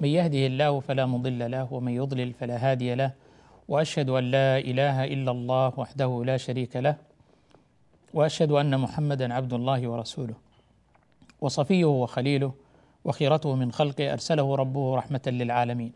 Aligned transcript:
من 0.00 0.08
يهده 0.08 0.46
الله 0.46 0.80
فلا 0.80 1.06
مضل 1.06 1.50
له 1.50 1.72
ومن 1.72 1.92
يضلل 1.92 2.32
فلا 2.32 2.56
هادي 2.56 2.94
له 2.94 3.12
وأشهد 3.68 4.08
أن 4.10 4.24
لا 4.30 4.58
إله 4.58 5.04
إلا 5.04 5.30
الله 5.30 5.72
وحده 5.76 6.22
لا 6.24 6.36
شريك 6.36 6.76
له 6.76 6.96
وأشهد 8.14 8.50
أن 8.52 8.80
محمدا 8.80 9.34
عبد 9.34 9.52
الله 9.52 9.88
ورسوله 9.88 10.34
وصفيه 11.40 11.84
وخليله 11.84 12.52
وخيرته 13.04 13.54
من 13.54 13.72
خلقه 13.72 14.12
أرسله 14.12 14.54
ربه 14.54 14.96
رحمة 14.96 15.22
للعالمين. 15.26 15.92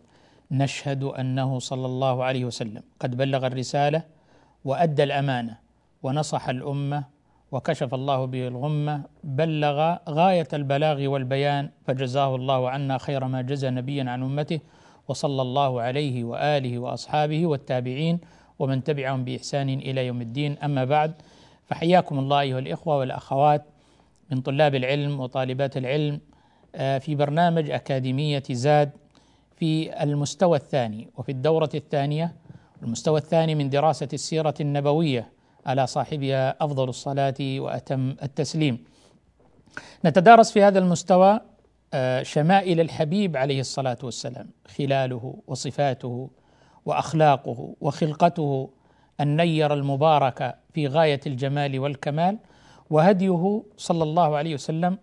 نشهد 0.50 1.02
أنه 1.02 1.58
صلى 1.58 1.86
الله 1.86 2.24
عليه 2.24 2.44
وسلم 2.44 2.82
قد 3.00 3.16
بلغ 3.16 3.46
الرسالة 3.46 4.02
وأدى 4.64 5.02
الأمانة 5.02 5.58
ونصح 6.02 6.48
الأمة 6.48 7.04
وكشف 7.54 7.94
الله 7.94 8.24
به 8.24 8.48
الغمة 8.48 9.02
بلغ 9.24 9.96
غاية 10.08 10.48
البلاغ 10.52 11.06
والبيان 11.06 11.70
فجزاه 11.86 12.34
الله 12.34 12.70
عنا 12.70 12.98
خير 12.98 13.24
ما 13.24 13.42
جزى 13.42 13.70
نبيا 13.70 14.10
عن 14.10 14.22
أمته 14.22 14.60
وصلى 15.08 15.42
الله 15.42 15.80
عليه 15.80 16.24
وآله 16.24 16.78
وأصحابه 16.78 17.46
والتابعين 17.46 18.18
ومن 18.58 18.84
تبعهم 18.84 19.24
بإحسان 19.24 19.68
إلى 19.68 20.06
يوم 20.06 20.20
الدين. 20.20 20.58
أما 20.58 20.84
بعد 20.84 21.14
فحياكم 21.66 22.18
الله 22.18 22.40
أيها 22.40 22.58
الإخوة 22.58 22.98
والأخوات 22.98 23.64
من 24.30 24.40
طلاب 24.40 24.74
العلم 24.74 25.20
وطالبات 25.20 25.76
العلم 25.76 26.20
آه، 26.74 26.98
في 26.98 27.14
برنامج 27.14 27.70
أكاديمية 27.70 28.42
زاد 28.50 28.90
في 29.56 30.02
المستوى 30.02 30.58
الثاني 30.58 31.08
وفي 31.16 31.32
الدورة 31.32 31.70
الثانية 31.74 32.34
المستوى 32.82 33.18
الثاني 33.20 33.54
من 33.54 33.70
دراسة 33.70 34.08
السيرة 34.12 34.54
النبوية. 34.60 35.33
على 35.66 35.86
صاحبها 35.86 36.56
أفضل 36.60 36.88
الصلاة 36.88 37.34
وأتم 37.40 38.16
التسليم. 38.22 38.84
نتدارس 40.04 40.52
في 40.52 40.62
هذا 40.62 40.78
المستوى 40.78 41.40
آه، 41.94 42.22
شمائل 42.22 42.80
الحبيب 42.80 43.36
عليه 43.36 43.60
الصلاة 43.60 43.98
والسلام 44.02 44.48
خلاله 44.78 45.36
وصفاته 45.46 46.30
وأخلاقه 46.86 47.74
وخلقته 47.80 48.70
النير 49.20 49.74
المباركة 49.74 50.54
في 50.72 50.86
غاية 50.86 51.20
الجمال 51.26 51.78
والكمال 51.78 52.38
وهديه 52.90 53.62
صلى 53.76 54.02
الله 54.02 54.36
عليه 54.36 54.54
وسلم 54.54 54.98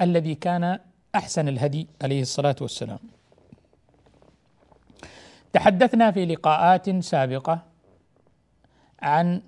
الذي 0.00 0.34
كان 0.34 0.78
أحسن 1.14 1.48
الهدي 1.48 1.88
عليه 2.02 2.22
الصلاة 2.22 2.56
والسلام. 2.60 2.98
تحدثنا 5.52 6.10
في 6.10 6.26
لقاءات 6.26 6.90
سابقة 6.90 7.62
عن 9.02 9.42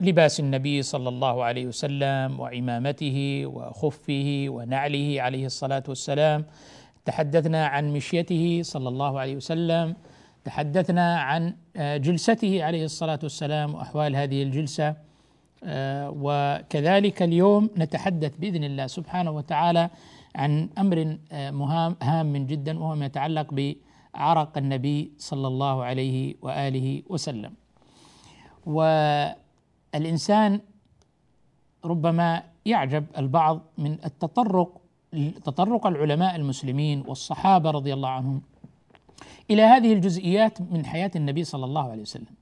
لباس 0.00 0.40
النبي 0.40 0.82
صلى 0.82 1.08
الله 1.08 1.44
عليه 1.44 1.66
وسلم 1.66 2.40
وعمامته 2.40 3.42
وخفه 3.46 4.46
ونعله 4.48 5.16
عليه 5.18 5.46
الصلاة 5.46 5.82
والسلام. 5.88 6.44
تحدثنا 7.04 7.66
عن 7.66 7.92
مشيته 7.92 8.60
صلى 8.64 8.88
الله 8.88 9.20
عليه 9.20 9.36
وسلم. 9.36 9.96
تحدثنا 10.44 11.20
عن 11.20 11.54
آه، 11.76 11.96
جلسته 11.96 12.64
عليه 12.64 12.84
الصلاة 12.84 13.18
والسلام 13.22 13.74
وأحوال 13.74 14.16
هذه 14.16 14.42
الجلسة. 14.42 14.96
آه، 15.64 16.12
وكذلك 16.20 17.22
اليوم 17.22 17.70
نتحدث 17.78 18.36
بإذن 18.36 18.64
الله 18.64 18.86
سبحانه 18.86 19.30
وتعالى 19.30 19.90
عن 20.36 20.68
أمر 20.78 21.16
مهام 21.32 21.96
هام 22.02 22.46
جدا 22.46 22.78
وهو 22.78 22.94
ما 22.94 23.06
يتعلق 23.06 23.54
ب 23.54 23.74
عرق 24.14 24.58
النبي 24.58 25.12
صلى 25.18 25.46
الله 25.48 25.84
عليه 25.84 26.34
وآله 26.42 27.02
وسلم. 27.08 27.63
والإنسان 28.66 30.60
ربما 31.84 32.42
يعجب 32.66 33.04
البعض 33.18 33.60
من 33.78 33.98
التطرق 34.04 34.80
تطرق 35.44 35.86
العلماء 35.86 36.36
المسلمين 36.36 37.04
والصحابة 37.06 37.70
رضي 37.70 37.94
الله 37.94 38.08
عنهم 38.08 38.42
إلى 39.50 39.62
هذه 39.62 39.92
الجزئيات 39.92 40.60
من 40.60 40.86
حياة 40.86 41.10
النبي 41.16 41.44
صلى 41.44 41.64
الله 41.64 41.90
عليه 41.90 42.02
وسلم. 42.02 42.34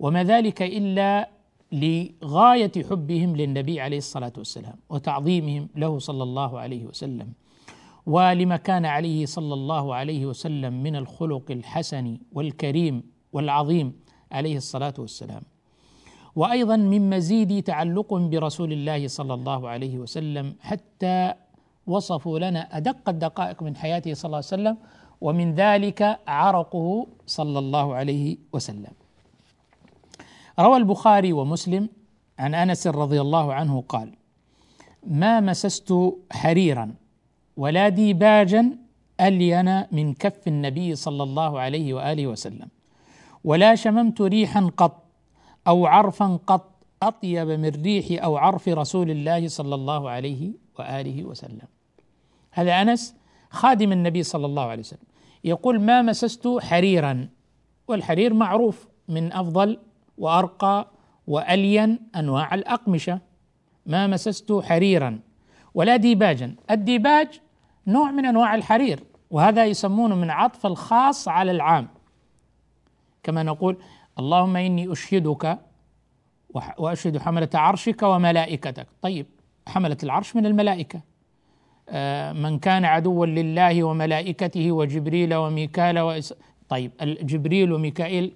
وما 0.00 0.24
ذلك 0.24 0.62
إلا 0.62 1.28
لغاية 1.72 2.72
حبهم 2.90 3.36
للنبي 3.36 3.80
عليه 3.80 3.98
الصلاة 3.98 4.32
والسلام 4.38 4.74
وتعظيمهم 4.90 5.68
له 5.76 5.98
صلى 5.98 6.22
الله 6.22 6.60
عليه 6.60 6.84
وسلم. 6.84 7.32
ولما 8.06 8.56
كان 8.56 8.84
عليه 8.86 9.26
صلى 9.26 9.54
الله 9.54 9.94
عليه 9.94 10.26
وسلم 10.26 10.82
من 10.82 10.96
الخلق 10.96 11.50
الحسن 11.50 12.18
والكريم 12.32 13.02
والعظيم 13.32 13.92
عليه 14.32 14.56
الصلاة 14.56 14.94
والسلام. 14.98 15.42
وأيضا 16.36 16.76
من 16.76 17.10
مزيد 17.10 17.62
تعلق 17.62 18.14
برسول 18.14 18.72
الله 18.72 19.08
صلى 19.08 19.34
الله 19.34 19.68
عليه 19.68 19.98
وسلم 19.98 20.54
حتى 20.60 21.32
وصفوا 21.86 22.38
لنا 22.38 22.76
أدق 22.76 23.08
الدقائق 23.08 23.62
من 23.62 23.76
حياته 23.76 24.14
صلى 24.14 24.28
الله 24.28 24.36
عليه 24.36 24.46
وسلم 24.46 24.76
ومن 25.20 25.54
ذلك 25.54 26.18
عرقه 26.28 27.06
صلى 27.26 27.58
الله 27.58 27.94
عليه 27.94 28.36
وسلم. 28.52 28.92
روى 30.60 30.76
البخاري 30.76 31.32
ومسلم 31.32 31.88
عن 32.38 32.54
أنس 32.54 32.86
رضي 32.86 33.20
الله 33.20 33.54
عنه 33.54 33.84
قال 33.88 34.12
ما 35.06 35.40
مسست 35.40 35.94
حريرا 36.32 36.94
ولا 37.56 37.88
ديباجا 37.88 38.76
ألين 39.20 39.84
من 39.92 40.14
كف 40.14 40.48
النبي 40.48 40.94
صلى 40.94 41.22
الله 41.22 41.60
عليه 41.60 41.94
وآله 41.94 42.26
وسلم. 42.26 42.68
ولا 43.46 43.74
شممت 43.74 44.20
ريحا 44.20 44.70
قط 44.76 45.02
أو 45.66 45.86
عرفا 45.86 46.38
قط 46.46 46.72
أطيب 47.02 47.48
من 47.48 47.68
ريح 47.68 48.24
أو 48.24 48.36
عرف 48.36 48.68
رسول 48.68 49.10
الله 49.10 49.48
صلى 49.48 49.74
الله 49.74 50.10
عليه 50.10 50.52
وآله 50.78 51.24
وسلم. 51.24 51.68
هذا 52.50 52.82
أنس 52.82 53.14
خادم 53.50 53.92
النبي 53.92 54.22
صلى 54.22 54.46
الله 54.46 54.62
عليه 54.62 54.80
وسلم. 54.80 55.06
يقول 55.44 55.80
ما 55.80 56.02
مسست 56.02 56.48
حريرا 56.60 57.28
والحرير 57.88 58.34
معروف 58.34 58.88
من 59.08 59.32
أفضل 59.32 59.78
وأرقى 60.18 60.90
وألين 61.26 61.98
أنواع 62.16 62.54
الأقمشة. 62.54 63.20
ما 63.86 64.06
مسست 64.06 64.52
حريرا 64.52 65.20
ولا 65.74 65.96
ديباجا. 65.96 66.54
الديباج 66.70 67.40
نوع 67.86 68.10
من 68.10 68.26
أنواع 68.26 68.54
الحرير 68.54 69.04
وهذا 69.30 69.64
يسمونه 69.64 70.14
من 70.14 70.30
عطف 70.30 70.66
الخاص 70.66 71.28
على 71.28 71.50
العام. 71.50 71.95
كما 73.26 73.42
نقول 73.42 73.76
اللهم 74.18 74.56
إني 74.56 74.92
أشهدك 74.92 75.58
وأشهد 76.78 77.18
حملة 77.18 77.48
عرشك 77.54 78.02
وملائكتك. 78.02 78.86
طيب 79.02 79.26
حملة 79.66 79.96
العرش 80.02 80.36
من 80.36 80.46
الملائكة. 80.46 81.00
آه، 81.88 82.32
من 82.32 82.58
كان 82.58 82.84
عدوا 82.84 83.26
لله 83.26 83.84
وملائكته 83.84 84.72
وجبريل 84.72 85.34
وميكال 85.34 85.98
وإس... 85.98 86.34
طيب 86.68 86.90
جبريل 87.02 87.72
وميكائيل 87.72 88.32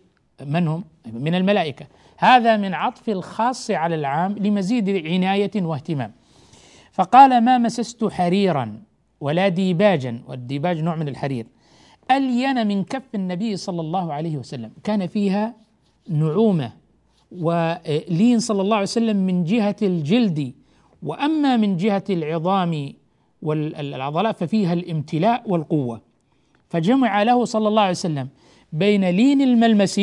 من 0.46 0.68
هم؟ 0.68 0.84
من 1.12 1.34
الملائكة. 1.34 1.86
هذا 2.18 2.56
من 2.56 2.74
عطف 2.74 3.08
الخاص 3.08 3.70
على 3.70 3.94
العام 3.94 4.38
لمزيد 4.38 5.06
عناية 5.06 5.50
واهتمام. 5.56 6.12
فقال 6.92 7.44
ما 7.44 7.58
مسست 7.58 8.04
حريرا 8.04 8.82
ولا 9.20 9.48
ديباجا. 9.48 10.22
والديباج 10.28 10.78
نوع 10.80 10.96
من 10.96 11.08
الحرير. 11.08 11.46
ألين 12.10 12.66
من 12.66 12.84
كف 12.84 13.14
النبي 13.14 13.56
صلى 13.56 13.80
الله 13.80 14.12
عليه 14.12 14.36
وسلم. 14.36 14.70
كان 14.84 15.06
فيها 15.06 15.54
نعومة 16.08 16.72
ولين 17.32 18.38
صلى 18.38 18.62
الله 18.62 18.76
عليه 18.76 18.82
وسلم 18.82 19.16
من 19.16 19.44
جهة 19.44 19.76
الجلد. 19.82 20.52
وأما 21.02 21.56
من 21.56 21.76
جهة 21.76 22.04
العظام 22.10 22.92
والعضلات 23.42 24.38
ففيها 24.38 24.72
الامتلاء 24.72 25.50
والقوة. 25.50 26.00
فجمع 26.68 27.22
له 27.22 27.44
صلى 27.44 27.68
الله 27.68 27.82
عليه 27.82 27.90
وسلم 27.90 28.28
بين 28.72 29.10
لين 29.10 29.40
الملمس 29.42 30.00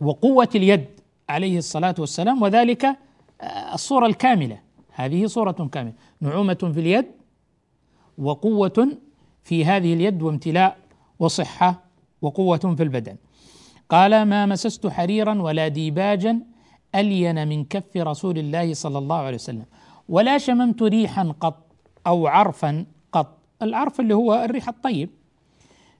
وقوة 0.00 0.48
اليد 0.54 0.84
عليه 1.28 1.58
الصلاة 1.58 1.94
والسلام 1.98 2.42
وذلك 2.42 2.96
الصورة 3.74 4.06
الكاملة. 4.06 4.60
هذه 4.92 5.26
صورة 5.26 5.68
كاملة. 5.72 5.92
نعومة 6.20 6.70
في 6.74 6.80
اليد 6.80 7.06
وقوة 8.18 8.88
في 9.42 9.64
هذه 9.64 9.94
اليد 9.94 10.22
وامتلاء 10.22 10.76
وصحة 11.18 11.82
وقوة 12.22 12.74
في 12.76 12.82
البدن. 12.82 13.16
قال 13.88 14.22
ما 14.22 14.46
مسست 14.46 14.86
حريرا 14.86 15.42
ولا 15.42 15.68
ديباجا 15.68 16.40
ألين 16.94 17.48
من 17.48 17.64
كف 17.64 17.96
رسول 17.96 18.38
الله 18.38 18.74
صلى 18.74 18.98
الله 18.98 19.16
عليه 19.16 19.34
وسلم. 19.34 19.64
ولا 20.08 20.38
شممت 20.38 20.82
ريحا 20.82 21.34
قط 21.40 21.66
أو 22.06 22.26
عرفا 22.26 22.86
قط. 23.12 23.38
العرف 23.62 24.00
اللي 24.00 24.14
هو 24.14 24.34
الريح 24.44 24.68
الطيب. 24.68 25.10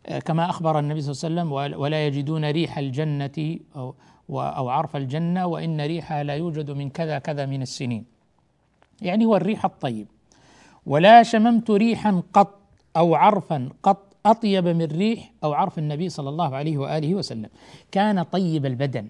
آه، 0.07 0.19
كما 0.19 0.51
أخبر 0.51 0.79
النبي 0.79 1.01
صلى 1.01 1.13
الله 1.13 1.43
عليه 1.43 1.51
وسلم 1.51 1.81
ولا 1.81 2.07
يجدون 2.07 2.45
ريح 2.45 2.79
الجنة 2.79 3.59
أو, 3.77 3.95
أو 4.31 4.69
عرف 4.69 4.97
الجنة 4.97 5.47
وإن 5.47 5.81
ريحها 5.81 6.23
لا 6.23 6.35
يوجد 6.35 6.71
من 6.71 6.91
كذا 6.91 7.19
كذا 7.19 7.47
من 7.47 7.63
السنين. 7.63 8.05
يعني 9.03 9.25
هو 9.25 9.37
الريح 9.37 9.65
الطيب. 9.65 10.07
ولا 10.87 11.23
شممت 11.23 11.71
ريحا 11.71 12.23
قط 12.33 12.61
أو 12.97 13.15
عرفا 13.15 13.69
قط 13.83 14.06
أطيب 14.27 14.69
من 14.69 14.85
ريح 14.85 15.33
أو 15.45 15.53
عرف 15.53 15.79
النبي 15.79 16.09
صلى 16.09 16.29
الله 16.29 16.57
عليه 16.57 16.79
وآله 16.79 17.15
وسلم. 17.15 17.49
كان 17.93 18.23
طيب 18.23 18.67
البدن 18.67 19.09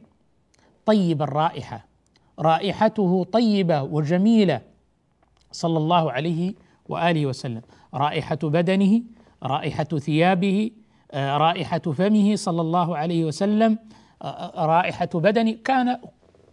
طيب 0.86 1.22
الرائحة 1.22 1.86
رائحته 2.38 3.24
طيبة 3.32 3.82
وجميلة 3.82 4.60
صلى 5.52 5.78
الله 5.78 6.12
عليه 6.12 6.54
وآله 6.88 7.26
وسلم. 7.26 7.62
رائحة 7.94 8.38
بدنه 8.42 9.02
رائحة 9.42 9.84
ثيابه 9.84 10.70
آه، 11.12 11.36
رائحة 11.36 11.78
فمه 11.78 12.36
صلى 12.36 12.60
الله 12.60 12.96
عليه 12.96 13.24
وسلم 13.24 13.78
آه، 14.22 14.26
آه، 14.26 14.66
رائحة 14.66 15.08
بدنه 15.14 15.56
كان 15.64 15.98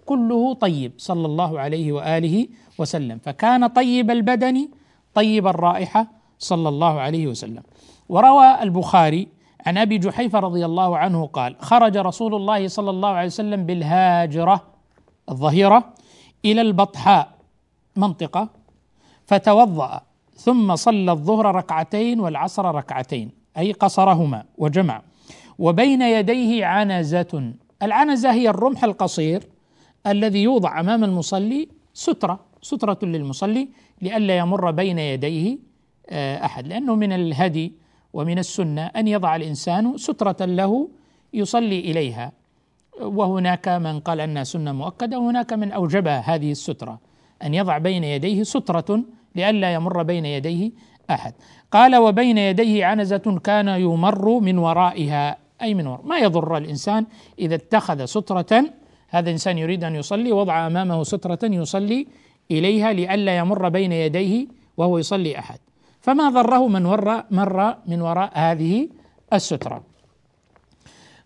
كله 0.05 0.53
طيب 0.53 0.91
صلى 0.97 1.25
الله 1.25 1.59
عليه 1.59 1.91
وآله 1.91 2.47
وسلم. 2.79 3.19
فكان 3.19 3.67
طيب 3.67 4.11
البدن 4.11 4.69
طيب 5.13 5.47
الرائحة 5.47 6.07
صلى 6.39 6.69
الله 6.69 6.99
عليه 6.99 7.27
وسلم. 7.27 7.63
وروى 8.09 8.61
البخاري 8.61 9.27
عن 9.65 9.77
أبي 9.77 9.97
جحيفة 9.97 10.39
رضي 10.39 10.65
الله 10.65 10.97
عنه 10.97 11.25
قال: 11.25 11.55
خرج 11.59 11.97
رسول 11.97 12.35
الله 12.35 12.67
صلى 12.67 12.89
الله 12.89 13.09
عليه 13.09 13.27
وسلم 13.27 13.65
بالهاجرة 13.65 14.63
الظهيرة 15.29 15.93
إلى 16.45 16.61
البطحاء 16.61 17.31
منطقة 17.95 18.49
فتوضأ 19.25 20.01
ثم 20.35 20.75
صلى 20.75 21.11
الظهر 21.11 21.55
ركعتين 21.55 22.19
والعصر 22.19 22.75
ركعتين 22.75 23.31
أي 23.57 23.71
قصرهما 23.71 24.43
وجمع. 24.57 25.01
وبين 25.59 26.01
يديه 26.01 26.65
عنزة. 26.65 27.53
العنزة 27.83 28.31
هي 28.31 28.49
الرمح 28.49 28.83
القصير 28.83 29.43
الذي 30.07 30.43
يوضع 30.43 30.79
أمام 30.79 31.03
المصلي 31.03 31.69
سترة 31.93 32.39
سترة 32.61 32.97
للمصلي 33.03 33.69
لئلا 34.01 34.37
يمر 34.37 34.71
بين 34.71 34.99
يديه 34.99 35.57
آه، 36.09 36.45
أحد 36.45 36.67
لأنه 36.67 36.95
من 36.95 37.11
الهدي 37.11 37.73
ومن 38.13 38.39
السنة 38.39 38.85
أن 38.85 39.07
يضع 39.07 39.35
الإنسان 39.35 39.97
سترة 39.97 40.45
له 40.45 40.89
يصلي 41.33 41.79
إليها. 41.79 42.31
وهناك 43.01 43.67
من 43.67 43.99
قال 43.99 44.19
أنها 44.21 44.43
سنة 44.43 44.71
مؤكدة 44.71 45.19
وهناك 45.19 45.53
من 45.53 45.71
اوجبها 45.71 46.19
هذه 46.19 46.51
السترة 46.51 46.99
أن 47.43 47.53
يضع 47.53 47.77
بين 47.77 48.03
يديه 48.03 48.43
سترة 48.43 49.03
لئلا 49.35 49.73
يمر 49.73 50.03
بين 50.03 50.25
يديه 50.25 50.71
أحد. 51.09 51.33
قال 51.71 51.95
وبين 51.95 52.37
يديه 52.37 52.85
عنزة 52.85 53.39
كان 53.43 53.67
يمر 53.67 54.39
من 54.39 54.57
ورائها. 54.57 55.37
أي 55.61 55.73
من 55.73 55.87
وراء 55.87 56.05
ما 56.05 56.17
يضر 56.19 56.57
الإنسان 56.57 57.05
إذا 57.39 57.55
اتخذ 57.55 58.05
سترة؟ 58.05 58.65
هذا 59.09 59.31
إنسان 59.31 59.57
يريد 59.57 59.83
أن 59.83 59.95
يصلي 59.95 60.31
وضع 60.31 60.67
أمامه 60.67 61.03
سترة 61.03 61.39
يصلي 61.43 62.07
إليها 62.51 62.93
لئلا 62.93 63.37
يمر 63.37 63.69
بين 63.69 63.91
يديه 63.91 64.47
وهو 64.77 64.97
يصلي 64.97 65.39
أحد. 65.39 65.59
فما 66.03 66.29
ضره 66.29 66.67
من 66.67 66.85
ور 66.85 67.23
مر 67.31 67.75
من 67.87 68.01
وراء 68.01 68.31
هذه 68.33 68.89
السترة. 69.33 69.83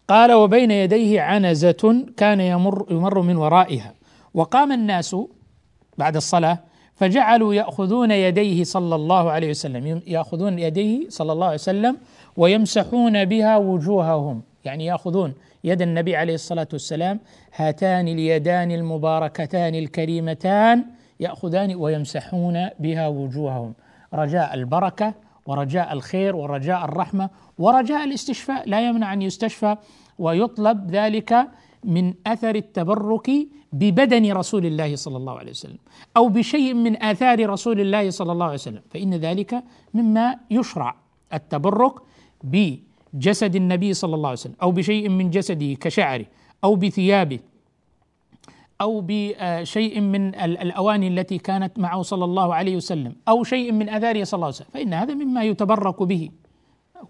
قال 0.08 0.34
وبين 0.34 0.72
يديه 0.72 1.22
عنزة 1.22 2.06
كان 2.18 2.40
يمر 2.40 2.86
يمر 2.92 3.22
من 3.22 3.36
ورائها. 3.36 3.94
وقام 4.34 4.72
الناس 4.72 5.16
بعد 5.98 6.16
الصلاة 6.16 6.60
فجعلوا 6.96 7.54
يأخذون 7.54 8.12
يديه 8.12 8.64
صلى 8.64 8.96
الله 8.96 9.32
عليه 9.32 9.50
وسلم. 9.50 10.02
يأخذون 10.08 10.60
يديه 10.60 11.10
صلى 11.10 11.32
الله 11.32 11.46
عليه 11.46 11.56
وسلم 11.56 11.98
ويمسحون 12.38 13.26
بها 13.26 13.58
وجوههم. 13.58 14.42
يعني 14.66 14.86
يأخذون 14.86 15.34
يد 15.64 15.82
النبي 15.82 16.16
عليه 16.16 16.34
الصلاة 16.34 16.68
والسلام 16.74 17.20
هاتان 17.56 18.08
اليدان 18.08 18.72
المباركتان 18.72 19.76
الكريمتان 19.76 20.86
يأخذان 21.20 21.76
ويمسحون 21.76 22.70
بها 22.80 23.08
وجوههم. 23.08 23.74
رجاء 24.14 24.54
البركة 24.54 25.14
ورجاء 25.46 25.94
الخير 25.94 26.36
ورجاء 26.36 26.86
الرحمة 26.86 27.30
ورجاء 27.58 28.04
الاستشفاء. 28.04 28.70
لا 28.70 28.88
يمنع 28.88 29.14
أن 29.14 29.22
يستشفى 29.22 29.76
ويطلب 30.20 30.92
ذلك 30.92 31.48
من 31.84 32.14
أثر 32.28 32.56
التبرك 32.56 33.32
ببدن 33.74 34.32
رسول 34.32 34.66
الله 34.66 34.96
صلى 34.96 35.18
الله 35.18 35.40
عليه 35.40 35.52
وسلم 35.52 35.78
أو 36.18 36.28
بشيء 36.30 36.74
من 36.74 37.04
آثار 37.04 37.50
رسول 37.50 37.80
الله 37.80 38.10
صلى 38.10 38.32
الله 38.32 38.46
عليه 38.46 38.54
وسلم. 38.54 38.82
فإن 38.90 39.14
ذلك 39.14 39.64
مما 39.94 40.40
يشرع 40.52 40.96
التبرك 41.34 41.94
بجسد 42.44 43.56
النبي 43.56 43.94
صلى 43.94 44.16
الله 44.16 44.30
عليه 44.30 44.40
وسلم 44.40 44.56
أو 44.62 44.72
بشيء 44.72 45.10
من 45.10 45.30
جسده 45.30 45.74
كشعره 45.74 46.26
أو 46.64 46.76
بثيابه 46.76 47.40
أو 48.82 49.04
بشيء 49.08 50.02
من 50.02 50.36
الأواني 50.36 51.08
التي 51.08 51.38
كانت 51.38 51.80
معه 51.80 52.02
صلى 52.02 52.26
الله 52.26 52.56
عليه 52.56 52.76
وسلم 52.76 53.16
أو 53.28 53.44
شيء 53.44 53.72
من 53.72 53.90
اثاره 53.90 54.24
صلى 54.24 54.38
الله 54.38 54.46
عليه 54.46 54.56
وسلم. 54.56 54.68
فإن 54.74 54.94
هذا 54.94 55.14
مما 55.14 55.44
يتبرك 55.44 56.04
به. 56.04 56.30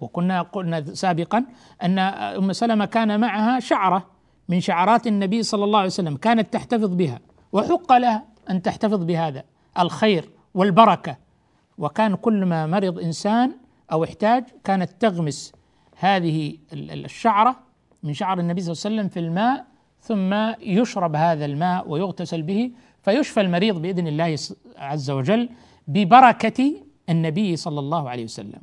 وكنا 0.02 0.42
قلنا 0.42 0.94
سابقا 0.94 1.46
أن 1.84 2.00
أم 2.00 2.54
سلمة 2.54 2.86
كان 2.86 3.20
معها 3.20 3.60
شعرة 3.60 4.06
من 4.50 4.60
شعرات 4.60 5.08
النبي 5.08 5.44
صلى 5.44 5.64
الله 5.64 5.80
عليه 5.80 5.88
وسلم 5.88 6.18
كانت 6.18 6.54
تحتفظ 6.54 6.96
بها 6.96 7.20
وحق 7.52 7.92
لها 7.98 8.26
أن 8.50 8.62
تحتفظ 8.62 9.04
بهذا 9.04 9.44
الخير 9.80 10.30
والبركة. 10.54 11.18
وكان 11.78 12.16
كل 12.16 12.46
ما 12.46 12.66
مرض 12.66 13.00
إنسان 13.00 13.52
أو 13.92 14.04
احتاج 14.04 14.44
كانت 14.64 14.92
تغمس 15.00 15.54
هذه 16.00 16.58
الشعرة 16.74 17.56
من 18.04 18.14
شعر 18.14 18.40
النبي 18.40 18.62
صلى 18.62 18.72
الله 18.72 18.84
عليه 18.86 18.96
وسلم 18.96 19.10
في 19.10 19.20
الماء 19.20 19.66
ثم 20.08 20.34
يشرب 20.62 21.16
هذا 21.16 21.46
الماء 21.46 21.90
ويغتسل 21.90 22.42
به 22.42 22.72
فيشفى 23.04 23.42
المريض 23.42 23.82
بإذن 23.82 24.08
الله 24.08 24.38
عز 24.78 25.10
وجل 25.12 25.50
ببركة 25.88 26.74
النبي 27.10 27.56
صلى 27.56 27.80
الله 27.80 28.10
عليه 28.10 28.24
وسلم. 28.24 28.62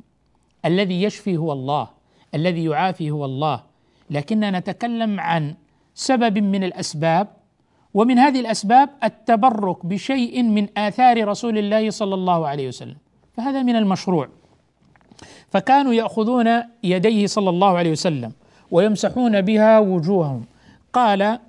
الذي 0.65 1.03
يشفي 1.03 1.37
هو 1.37 1.53
الله 1.53 1.87
الذي 2.35 2.63
يعافي 2.65 3.11
هو 3.11 3.25
الله. 3.25 3.63
لكننا 4.09 4.59
نتكلم 4.59 5.19
عن 5.19 5.55
سبب 5.95 6.37
من 6.37 6.63
الأسباب 6.63 7.27
ومن 7.93 8.19
هذه 8.19 8.39
الأسباب 8.39 8.89
التبرك 9.03 9.85
بشيء 9.85 10.43
من 10.43 10.67
آثار 10.77 11.27
رسول 11.27 11.57
الله 11.57 11.89
صلى 11.89 12.15
الله 12.15 12.47
عليه 12.47 12.67
وسلم 12.67 12.97
فهذا 13.33 13.63
من 13.63 13.75
المشروع. 13.75 14.29
فكانوا 15.49 15.93
يأخذون 15.93 16.63
يديه 16.83 17.27
صلى 17.27 17.49
الله 17.49 17.77
عليه 17.77 17.91
وسلم 17.91 18.31
ويمسحون 18.71 19.41
بها 19.41 19.79
وجوههم. 19.79 20.45
قال 20.95 21.39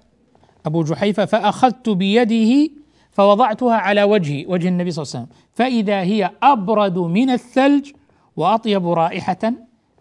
أبو 0.67 0.83
جحيفة 0.83 1.25
فأخذت 1.25 1.89
بيده 1.89 2.71
فوضعتها 3.11 3.75
على 3.75 4.03
وجهي 4.03 4.47
وجه 4.47 4.69
النبي 4.69 4.91
صلى 4.91 5.03
الله 5.03 5.13
عليه 5.15 5.25
وسلم. 5.25 5.39
فإذا 5.53 6.01
هي 6.01 6.31
أبرد 6.43 6.99
من 6.99 7.31
الثلج 7.31 7.93
وأطيب 8.37 8.89
رائحة 8.89 9.53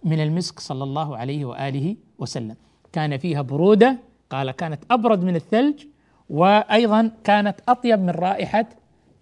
من 0.03 0.19
المسك 0.19 0.59
صلى 0.59 0.83
الله 0.83 1.17
عليه 1.17 1.45
وآله 1.45 1.95
وسلم. 2.19 2.55
كان 2.93 3.17
فيها 3.17 3.41
برودة 3.41 3.99
قال 4.29 4.51
كانت 4.51 4.83
أبرد 4.91 5.23
من 5.23 5.35
الثلج 5.35 5.85
وأيضا 6.29 7.11
كانت 7.23 7.55
أطيب 7.69 7.99
من 7.99 8.09
رائحة 8.09 8.65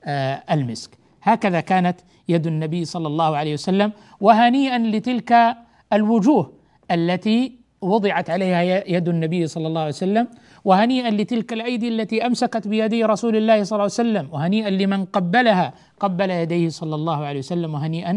آه، 0.06 0.44
المسك. 0.52 0.98
هكذا 1.22 1.60
كانت 1.60 2.00
يد 2.28 2.48
النبي 2.48 2.86
صلى 2.86 3.08
الله 3.08 3.38
عليه 3.38 3.54
وسلم 3.54 3.92
وهنيئا 4.22 4.78
لتلك 4.80 5.58
الوجوه 5.94 6.54
التي 6.92 7.63
وضعت 7.92 8.28
عليها 8.30 8.62
يد 8.96 9.08
النبي 9.16 9.48
صلى 9.48 9.68
الله 9.68 9.82
عليه 9.82 9.90
وسلم 9.90 10.26
وهنيئا 10.68 11.12
لتلك 11.12 11.54
الأيدي 11.54 11.88
التي 11.88 12.26
أمسكت 12.28 12.68
بيدي 12.68 13.04
رسول 13.14 13.36
الله 13.36 13.64
صلى 13.64 13.76
الله 13.76 13.90
عليه 13.92 14.02
وسلم 14.04 14.26
وهنيئا 14.34 14.70
لمن 14.70 15.06
قبلها 15.06 15.74
قبل 16.00 16.30
يديه 16.32 16.70
صلى 16.70 16.96
الله 16.96 17.20
عليه 17.26 17.40
وسلم 17.40 17.74
وهنيئا 17.74 18.14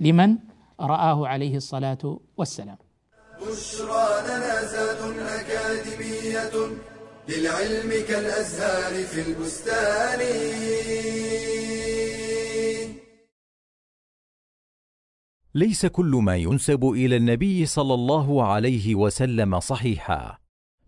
لمن 0.00 0.30
رآه 0.80 1.18
عليه 1.26 1.56
الصلاة 1.56 2.02
والسلام. 2.38 2.78
بشرى 3.42 4.08
لنا 4.26 4.54
أكاديمية 5.40 6.54
للعلم 7.28 7.90
كالأزهار 8.08 8.94
في 9.10 9.20
البستان. 9.26 10.20
ليس 15.54 15.86
كل 15.86 16.10
ما 16.10 16.36
ينسب 16.36 16.84
إلى 16.84 17.16
النبي 17.16 17.66
صلى 17.66 17.94
الله 17.94 18.44
عليه 18.44 18.94
وسلم 18.94 19.60
صحيحا. 19.60 20.38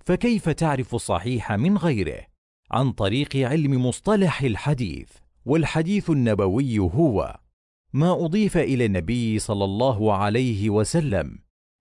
فكيف 0.04 0.48
تعرف 0.48 0.94
الصحيح 0.94 1.52
من 1.52 1.76
غيره؟ 1.76 2.20
عن 2.70 2.92
طريق 2.92 3.36
علم 3.36 3.86
مصطلح 3.86 4.42
الحديث 4.42 5.08
والحديث 5.44 6.10
النبوي 6.10 6.78
هو 6.78 7.40
ما 7.92 8.24
أضيف 8.24 8.56
إلى 8.56 8.84
النبي 8.84 9.38
صلى 9.38 9.64
الله 9.64 10.14
عليه 10.14 10.70
وسلم 10.70 11.38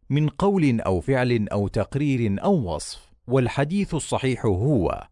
من 0.09 0.29
قول 0.29 0.81
أو 0.81 1.00
فعل 1.00 1.48
أو 1.51 1.67
تقرير 1.67 2.43
أو 2.43 2.75
وصف. 2.75 3.09
والحديث 3.27 3.93
الصحيح 3.93 4.45
هو 4.45 5.07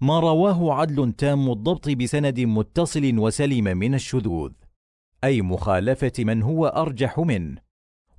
ما 0.00 0.20
رواه 0.20 0.72
عدل 0.72 1.12
تام 1.12 1.50
الضبط 1.50 1.88
بسند 1.88 2.40
متصل 2.40 3.18
وسلم 3.18 3.64
من 3.64 3.94
الشذوذ. 3.94 4.52
أي 5.24 5.42
مخالفة 5.42 6.12
من 6.18 6.42
هو 6.42 6.66
أرجح 6.66 7.18
منه 7.18 7.60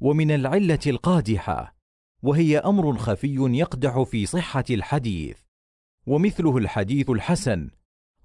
ومن 0.01 0.31
العلة 0.31 0.79
القادحة 0.87 1.75
وهي 2.23 2.57
أمر 2.57 2.97
خفي 2.97 3.35
يقدح 3.39 4.01
في 4.01 4.25
صحة 4.25 4.63
الحديث 4.69 5.37
ومثله 6.07 6.57
الحديث 6.57 7.09
الحسن 7.09 7.69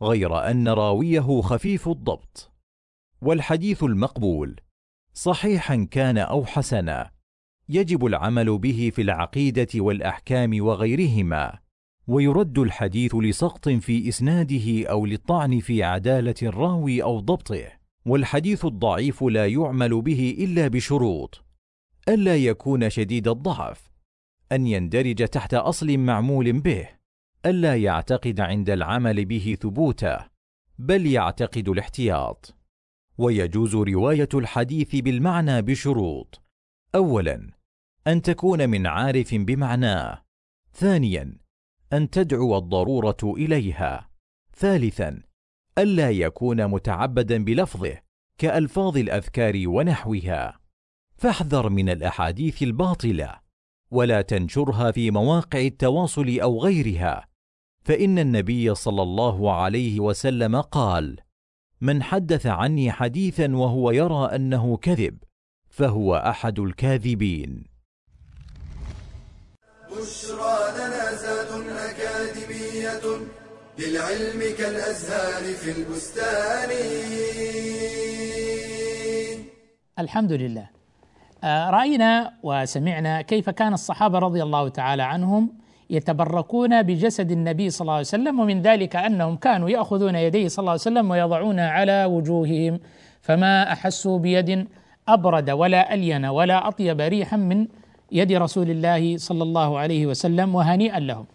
غير 0.03 0.51
أن 0.51 0.69
راويه 0.69 1.41
خفيف 1.41 1.89
الضبط. 1.89 2.53
والحديث 3.21 3.83
المقبول 3.83 4.61
صحيحا 5.13 5.89
كان 5.91 6.19
أو 6.19 6.45
حسنا 6.45 7.11
يجب 7.69 8.07
العمل 8.07 8.59
به 8.59 8.91
في 8.95 9.03
العقيدة 9.03 9.69
والأحكام 9.75 10.65
وغيرهما 10.65 11.59
ويرد 12.07 12.59
الحديث 12.59 13.15
لسقط 13.15 13.69
في 13.69 14.09
إسناده 14.09 14.91
أو 14.91 15.07
للطعن 15.07 15.61
في 15.61 15.83
عدالة 15.83 16.35
الراوي 16.43 17.03
أو 17.03 17.21
ضبطه. 17.21 17.84
والحديث 18.07 18.65
الضعيف 18.65 19.23
لا 19.23 19.47
يعمل 19.47 20.03
به 20.03 20.37
إلا 20.39 20.69
بشروط. 20.69 21.45
ألا 22.09 22.37
يكون 22.37 22.91
شديد 22.91 23.29
الضعف. 23.29 23.91
أن 24.53 24.67
يندرج 24.67 25.29
تحت 25.29 25.55
أصل 25.55 25.99
معمول 25.99 26.53
به. 26.53 26.89
ألا 27.47 27.77
يعتقد 27.77 28.41
عند 28.41 28.71
العمل 28.71 29.25
به 29.25 29.57
ثبوته. 29.61 30.19
بل 30.79 31.07
يعتقد 31.07 31.69
الاحتياط. 31.69 32.55
ويجوز 33.19 33.75
رواية 33.75 34.29
الحديث 34.35 34.97
بالمعنى 34.97 35.63
بشروط. 35.63 36.43
اولا 36.95 37.51
أن 38.07 38.23
تكون 38.23 38.69
من 38.71 38.87
عارف 38.87 39.35
بمعناه. 39.35 40.23
ثانيا 40.73 41.39
أن 41.93 42.11
تدعو 42.11 42.59
الضرورة 42.59 43.17
إليها. 43.25 44.11
ثالثا 44.57 45.23
ألا 45.79 46.11
يكون 46.11 46.67
متعبدا 46.67 47.45
بلفظه 47.45 47.99
كألفاظ 48.39 48.97
الأذكار 48.97 49.63
ونحوها. 49.67 50.61
فاحذر 51.17 51.69
من 51.69 51.89
الأحاديث 51.89 52.63
الباطلة 52.63 53.41
ولا 53.91 54.23
تنشرها 54.23 54.91
في 54.91 55.11
مواقع 55.11 55.59
التواصل 55.59 56.39
أو 56.43 56.61
غيرها. 56.61 57.29
فإن 57.85 58.19
النبي 58.19 58.75
صلى 58.75 59.03
الله 59.03 59.53
عليه 59.55 60.01
وسلم 60.01 60.61
قال 60.61 61.17
من 61.81 62.03
حدث 62.03 62.47
عني 62.47 62.93
حديثا 62.93 63.57
وهو 63.57 63.91
يرى 63.91 64.37
أنه 64.37 64.77
كذب 64.77 65.19
فهو 65.69 66.17
أحد 66.17 66.59
الكاذبين. 66.59 67.65
بشرى 69.91 70.59
لنا 70.77 71.15
زاد 71.15 71.69
أكاديمية 71.69 73.25
للعلم 73.79 74.41
كالأزهار 74.59 75.43
في 75.43 75.71
البستان. 75.79 76.71
الحمد 79.99 80.33
لله. 80.33 80.67
آه، 81.45 81.71
رأينا 81.71 82.33
وسمعنا 82.43 83.23
كيف 83.23 83.51
كان 83.51 83.73
الصحابة 83.73 84.19
رضي 84.19 84.43
الله 84.43 84.69
تعالى 84.69 85.03
عنهم 85.03 85.53
يتبركون 85.91 86.83
بجسد 86.83 87.31
النبي 87.31 87.71
صلى 87.71 87.81
الله 87.81 87.93
عليه 87.93 88.01
وسلم 88.01 88.41
ومن 88.41 88.63
ذلك 88.63 88.97
أنهم 88.97 89.37
كانوا 89.37 89.71
يأخذون 89.71 90.15
يديه 90.15 90.49
صلى 90.49 90.63
الله 90.63 90.71
عليه 90.71 90.81
وسلم 90.81 91.11
ويضعونها 91.11 91.69
على 91.71 92.05
وجوههم. 92.05 92.81
فما 93.21 93.73
احسوا 93.73 94.19
بيد 94.19 94.69
أبرد 95.09 95.51
ولا 95.51 95.95
ألين 95.95 96.25
ولا 96.27 96.69
أطيب 96.69 97.01
ريحا 97.01 97.37
من 97.37 97.67
يد 98.13 98.33
رسول 98.33 98.71
الله 98.71 99.17
صلى 99.17 99.43
الله 99.43 99.79
عليه 99.79 100.07
وسلم 100.07 100.55
وهنيئا 100.55 101.01
لهم. 101.01 101.27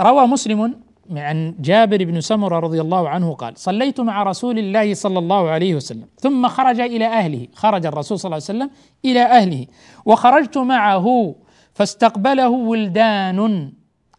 روى 0.00 0.26
مسلم 0.26 0.74
عن 1.10 1.54
جابر 1.60 2.04
بن 2.04 2.20
سمرة 2.20 2.58
رضي 2.58 2.80
الله 2.80 3.08
عنه 3.08 3.34
قال: 3.34 3.58
صليت 3.58 4.00
مع 4.00 4.22
رسول 4.22 4.58
الله 4.58 4.94
صلى 4.94 5.18
الله 5.18 5.50
عليه 5.50 5.74
وسلم 5.74 6.06
ثم 6.20 6.48
خرج 6.48 6.80
إلى 6.80 7.06
أهله، 7.06 7.48
خرج 7.54 7.86
الرسول 7.86 8.18
صلى 8.18 8.28
الله 8.28 8.44
عليه 8.48 8.58
وسلم 8.58 8.70
إلى 9.04 9.22
أهله 9.22 9.66
وخرجت 10.04 10.58
معه 10.58 11.34
فاستقبله 11.74 12.48
ولدان 12.48 13.72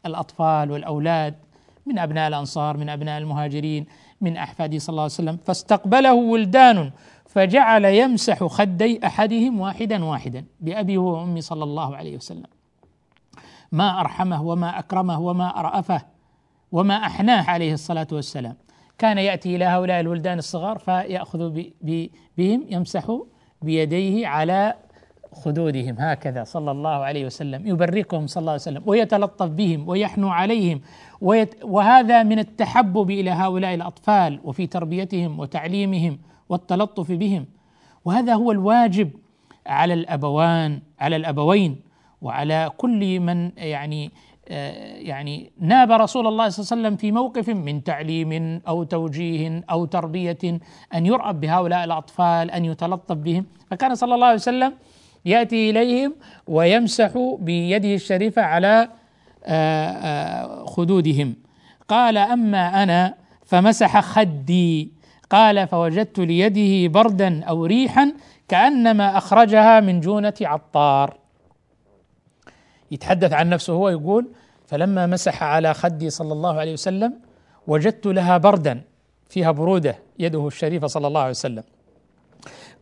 الأطفال 0.06 0.72
والأولاد 0.72 1.36
من 1.86 2.00
أبناء 2.00 2.28
الأنصار 2.28 2.78
من 2.78 2.90
أبناء 2.90 3.18
المهاجرين 3.18 3.86
من 4.22 4.38
احفاده 4.38 4.80
صلى 4.80 4.94
الله 4.94 5.04
عليه 5.04 5.14
وسلم 5.14 5.38
فاستقبله 5.46 6.14
ولدان 6.14 6.92
فجعل 7.26 7.86
يمسح 7.86 8.44
خدي 8.44 9.06
أحدهم 9.06 9.60
واحدا 9.60 10.06
واحدا 10.06 10.46
بأبي 10.60 10.98
وأمي 10.98 11.42
صلى 11.42 11.64
الله 11.64 11.96
عليه 11.96 12.16
وسلم. 12.16 12.46
ما 13.72 14.02
أرحمه 14.02 14.44
وما 14.44 14.80
أكرمه 14.80 15.22
وما 15.22 15.60
أرأفه 15.60 16.15
وما 16.72 16.96
أحناه 16.96 17.50
عليه 17.50 17.74
الصلاة 17.74 18.08
والسلام. 18.12 18.56
كان 18.98 19.18
يأتي 19.18 19.56
إلى 19.56 19.66
هؤلاء 19.66 20.00
الولدان 20.00 20.38
الصغار 20.38 20.78
ب- 21.82 22.08
بهم 22.38 22.66
يمسح 22.70 23.18
بيديه 23.62 24.28
على 24.28 24.74
خدودهم 25.34 25.96
هكذا 26.00 26.44
صلى 26.44 26.72
الله 26.72 26.90
عليه 26.90 27.26
وسلم. 27.26 27.68
يبركهم 27.68 28.28
صلى 28.28 28.42
الله 28.42 28.52
عليه 28.52 28.62
وسلم 28.62 28.84
ويتلطف 28.86 29.46
بهم 29.48 29.90
ويحنو 29.90 30.30
عليهم 30.30 30.82
ويت 31.22 31.56
وهذا 31.64 32.24
من 32.24 32.40
التحبب 32.40 33.12
إلى 33.12 33.32
هؤلاء 33.32 33.74
الأطفال 33.74 34.40
وفي 34.44 34.68
تربيتهم 34.68 35.40
وتعليمهم 35.40 36.20
والتلطف 36.50 37.12
بهم. 37.12 37.46
وهذا 38.06 38.34
هو 38.34 38.52
الواجب 38.52 39.10
على 39.68 39.94
الأبوان 39.94 40.80
على 41.00 41.16
الأبوين 41.16 41.80
وعلى 42.22 42.72
كل 42.78 43.20
من 43.20 43.52
يعني 43.58 44.12
يعني 44.48 45.52
ناب 45.60 45.92
رسول 45.92 46.28
الله 46.28 46.50
صلى 46.50 46.64
الله 46.64 46.72
عليه 46.72 46.82
وسلم 46.82 46.96
في 46.98 47.12
موقف 47.12 47.50
من 47.50 47.84
تعليم 47.84 48.62
أو 48.68 48.84
توجيه 48.84 49.64
أو 49.72 49.86
تربية 49.86 50.38
أن 50.96 51.06
يرأب 51.06 51.42
بهؤلاء 51.42 51.84
الأطفال 51.84 52.52
أن 52.52 52.66
يتلطف 52.66 53.16
بهم. 53.16 53.46
فكان 53.72 53.96
صلى 53.96 54.16
الله 54.16 54.28
عليه 54.28 54.36
وسلم 54.36 54.74
يأتي 55.26 55.70
إليهم 55.70 56.14
ويمسح 56.48 57.38
بيده 57.40 57.94
الشريفة 57.96 58.42
على 58.42 58.90
آه، 59.46 59.90
آه، 59.90 60.66
خدودهم. 60.66 61.36
قال 61.88 62.18
أما 62.18 62.84
أنا 62.84 63.14
فمسح 63.46 64.00
خدي. 64.00 64.92
قال 65.30 65.68
فوجدت 65.68 66.20
ليده 66.20 66.94
بردا 66.94 67.44
أو 67.44 67.66
ريحا 67.66 68.14
كأنما 68.48 69.18
أخرجها 69.18 69.80
من 69.80 70.00
جونة 70.00 70.34
عطار. 70.42 71.18
يتحدث 72.92 73.34
عن 73.34 73.50
نفسه 73.50 73.74
هو 73.74 73.90
يقول 73.90 74.28
فلما 74.68 75.06
مسح 75.06 75.44
على 75.44 75.74
خدي 75.74 76.10
صلى 76.10 76.34
الله 76.34 76.60
عليه 76.60 76.74
وسلم 76.74 77.14
وجدت 77.68 78.06
لها 78.06 78.38
بردا 78.38 78.82
فيها 79.30 79.52
بروده 79.52 79.98
يده 80.20 80.48
الشريفة 80.48 80.88
صلى 80.88 81.08
الله 81.08 81.22
عليه 81.22 81.30
وسلم. 81.30 81.64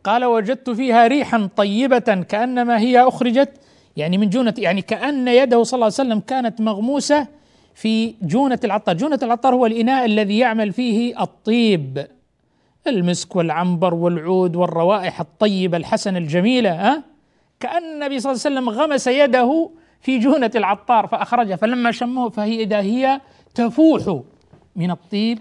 قال 0.04 0.24
وجدت 0.24 0.70
فيها 0.70 1.06
ريحا 1.06 1.48
طيبة 1.56 2.24
كأنما 2.28 2.78
هي 2.78 3.00
أخرجت 3.00 3.50
يعني 3.96 4.18
من 4.18 4.30
جونة 4.30 4.54
يعني 4.58 4.82
كأن 4.82 5.28
يده 5.28 5.62
صلى 5.62 5.76
الله 5.76 5.84
عليه 5.84 5.94
وسلم 5.94 6.20
كانت 6.20 6.60
مغموسة 6.60 7.26
في 7.74 8.14
جونة 8.22 8.58
العطار، 8.64 8.96
جونة 8.96 9.18
العطار 9.22 9.54
هو 9.54 9.66
الإناء 9.66 10.04
الذي 10.04 10.38
يعمل 10.38 10.72
فيه 10.72 11.22
الطيب 11.22 12.06
المسك 12.86 13.36
والعنبر 13.36 13.94
والعود 13.94 14.56
والروائح 14.56 15.20
الطيبة 15.20 15.76
الحسنة 15.76 16.18
الجميلة 16.18 16.72
ها؟ 16.72 17.02
كأن 17.60 17.82
النبي 17.82 18.20
صلى 18.20 18.32
الله 18.32 18.42
عليه 18.46 18.56
وسلم 18.56 18.68
غمس 18.68 19.06
يده 19.06 19.70
في 20.04 20.18
جونة 20.18 20.50
العطار 20.54 21.06
فأخرجها 21.06 21.56
فلما 21.56 21.90
شمه 21.90 22.28
فهي 22.28 22.62
إذا 22.62 22.80
هي 22.80 23.20
تفوح 23.54 24.20
من 24.76 24.90
الطيب 24.90 25.38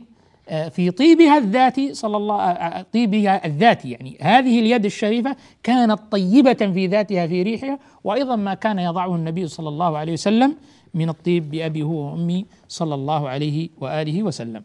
آه، 0.49 0.69
في 0.69 0.91
طيبها 0.91 1.37
الذاتي 1.37 1.93
صلى 1.93 2.17
الله 2.17 2.35
آه، 2.35 2.39
آه، 2.39 2.85
طيبها 2.93 3.45
الذاتي 3.45 3.91
يعني 3.91 4.17
هذه 4.21 4.59
اليد 4.59 4.85
الشريفة 4.85 5.35
كانت 5.63 5.99
طيبة 6.11 6.53
في 6.53 6.87
ذاتها 6.87 7.27
في 7.27 7.43
ريحها 7.43 7.79
وأيضا 8.03 8.35
ما 8.35 8.53
كان 8.53 8.79
يضعه 8.79 9.15
النبي 9.15 9.47
صلى 9.47 9.69
الله 9.69 9.97
عليه 9.97 10.13
وسلم 10.13 10.55
من 10.93 11.09
الطيب 11.09 11.51
بأبي 11.51 11.83
هو 11.83 12.11
وأمي 12.11 12.45
صلى 12.67 12.95
الله 12.95 13.29
عليه 13.29 13.69
وآله 13.81 14.23
وسلم. 14.23 14.63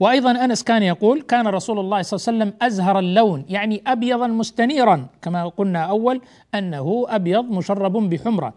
وأيضا 0.00 0.30
أنس 0.30 0.62
كان 0.62 0.82
يقول 0.82 1.22
كان 1.22 1.46
رسول 1.46 1.78
الله 1.78 2.02
صلى 2.02 2.18
الله 2.18 2.44
عليه 2.44 2.52
وسلم 2.52 2.66
أزهر 2.66 2.98
اللون 2.98 3.44
يعني 3.48 3.82
ابيضا 3.86 4.26
مستنيرا 4.26 5.06
كما 5.22 5.48
قلنا 5.48 5.82
أول 5.82 6.20
أنه 6.54 7.06
أبيض 7.08 7.44
مشرب 7.44 7.92
بحمرة 7.92 8.54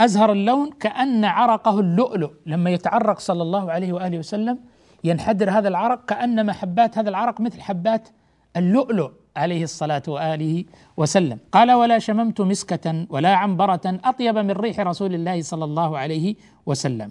أزهر 0.00 0.32
اللون 0.32 0.70
كأن 0.70 1.24
عرقه 1.24 1.80
اللؤلؤ. 1.80 2.30
لما 2.46 2.70
يتعرق 2.70 3.18
صلى 3.18 3.42
الله 3.42 3.72
عليه 3.72 3.92
وآله 3.92 4.18
وسلم 4.18 4.58
ينحدر 5.04 5.50
هذا 5.50 5.68
العرق 5.68 6.04
كأنما 6.04 6.52
حبات 6.52 6.98
هذا 6.98 7.08
العرق 7.08 7.40
مثل 7.40 7.60
حبات 7.60 8.08
اللؤلؤ 8.56 9.10
عليه 9.36 9.62
الصلاة 9.62 10.02
وآله 10.08 10.64
وسلم. 10.96 11.38
قال 11.52 11.72
ولا 11.72 11.98
شممت 11.98 12.40
مسكة 12.40 13.06
ولا 13.10 13.34
عنبرة 13.34 13.80
أطيب 13.84 14.38
من 14.38 14.50
ريح 14.50 14.80
رسول 14.80 15.14
الله 15.14 15.42
صلى 15.42 15.64
الله 15.64 15.98
عليه 15.98 16.34
وسلم. 16.66 17.10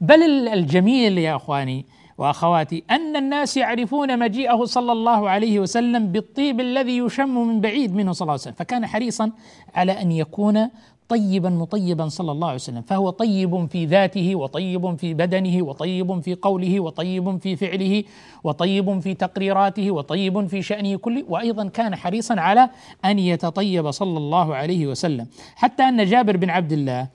بل 0.00 0.48
الجميل 0.48 1.18
يا 1.18 1.36
أخواني 1.36 1.86
وأخواتي 2.18 2.84
أن 2.90 3.16
الناس 3.16 3.56
يعرفون 3.56 4.18
مجيئه 4.18 4.64
صلى 4.64 4.92
الله 4.92 5.30
عليه 5.30 5.60
وسلم 5.60 6.12
بالطيب 6.12 6.60
الذي 6.60 6.98
يشم 6.98 7.48
من 7.48 7.60
بعيد 7.60 7.94
منه 7.94 8.12
صلى 8.12 8.22
الله 8.26 8.32
عليه 8.32 8.42
وسلم. 8.42 8.54
فكان 8.54 8.86
حريصا 8.86 9.30
على 9.74 9.92
أن 10.02 10.12
يكون 10.12 10.68
طيبا 11.08 11.50
مطيبا 11.50 12.08
صلى 12.08 12.32
الله 12.32 12.46
عليه 12.46 12.54
وسلم. 12.54 12.82
فهو 12.82 13.10
طيب 13.10 13.66
في 13.66 13.86
ذاته 13.86 14.36
وطيب 14.36 14.96
في 14.96 15.14
بدنه 15.14 15.62
وطيب 15.62 16.20
في 16.20 16.34
قوله 16.34 16.80
وطيب 16.80 17.38
في 17.38 17.56
فعله 17.56 18.04
وطيب 18.44 19.00
في 19.00 19.14
تقريراته 19.14 19.90
وطيب 19.90 20.46
في 20.46 20.62
شأنه 20.62 20.96
كله. 20.96 21.24
وأيضا 21.28 21.68
كان 21.68 21.96
حريصا 21.96 22.40
على 22.40 22.70
أن 23.04 23.18
يتطيب 23.18 23.90
صلى 23.90 24.18
الله 24.18 24.54
عليه 24.54 24.86
وسلم. 24.86 25.26
حتى 25.56 25.82
أن 25.82 26.04
جابر 26.04 26.36
بن 26.36 26.50
عبد 26.50 26.72
الله 26.72 27.08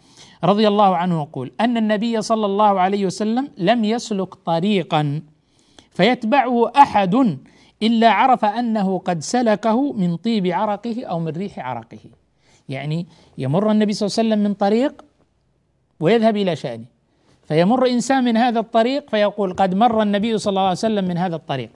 رضي 0.43 0.67
الله 0.67 0.95
عنه 0.95 1.21
يقول 1.21 1.51
أن 1.61 1.77
النبي 1.77 2.21
صلى 2.21 2.45
الله 2.45 2.79
عليه 2.79 3.05
وسلم 3.05 3.49
لم 3.57 3.83
يسلك 3.85 4.35
طريقا 4.35 5.21
فيتبعه 5.91 6.71
أحد 6.77 7.37
إلا 7.83 8.09
عرف 8.09 8.45
أنه 8.45 8.97
قد 8.97 9.19
سلكه 9.19 9.93
من 9.93 10.15
طيب 10.15 10.47
عرقه 10.47 11.05
أو 11.05 11.19
من 11.19 11.27
ريح 11.27 11.59
عرقه. 11.59 12.20
يعني 12.69 13.05
يمر 13.37 13.71
النبي 13.71 13.93
صلى 13.93 14.07
الله 14.07 14.17
عليه 14.19 14.29
وسلم 14.29 14.43
من 14.43 14.53
طريق 14.53 15.01
ويذهب 15.99 16.37
إلى 16.37 16.55
شأنه. 16.55 16.85
فيمر 17.43 17.87
إنسان 17.87 18.23
من 18.23 18.37
هذا 18.37 18.59
الطريق 18.59 19.09
فيقول 19.09 19.53
قد 19.53 19.75
مر 19.75 20.01
النبي 20.01 20.37
صلى 20.37 20.51
الله 20.51 20.61
عليه 20.61 20.71
وسلم 20.71 21.05
من 21.07 21.17
هذا 21.17 21.35
الطريق. 21.35 21.69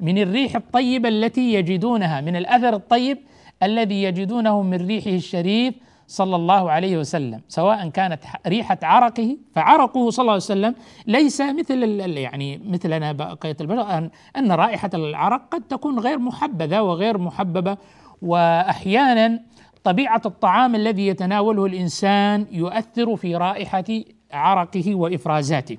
من 0.00 0.18
الريح 0.18 0.56
الطيبة 0.56 1.08
التي 1.08 1.54
يجدونها 1.54 2.20
من 2.20 2.36
الأثر 2.36 2.74
الطيب 2.74 3.18
الذي 3.62 4.02
يجدونه 4.02 4.62
من 4.62 4.86
ريحه 4.86 5.10
الشريف 5.10 5.74
صلى 6.08 6.36
الله 6.36 6.70
عليه 6.70 6.98
وسلم 6.98 7.40
سواء 7.48 7.88
كانت 7.88 8.24
ريحة 8.46 8.78
عرقه 8.82 9.36
فعرقه 9.54 10.10
صلى 10.10 10.22
الله 10.22 10.32
عليه 10.32 10.42
وسلم 10.42 10.74
ليس 11.06 11.40
مثل 11.40 11.82
يعني 12.18 12.60
مثلنا 12.64 13.12
بقية 13.12 13.56
البشر 13.60 14.10
أن 14.36 14.52
رائحة 14.52 14.90
العرق 14.94 15.48
قد 15.50 15.62
تكون 15.62 15.98
غير 15.98 16.18
محبذة 16.18 16.82
وغير 16.82 17.18
محببة 17.18 17.76
وأحيانا 18.22 19.40
طبيعة 19.84 20.22
الطعام 20.26 20.74
الذي 20.74 21.06
يتناوله 21.06 21.66
الإنسان 21.66 22.46
يؤثر 22.50 23.16
في 23.16 23.36
رائحة 23.36 23.84
عرقه 24.32 24.94
وإفرازاته. 24.94 25.78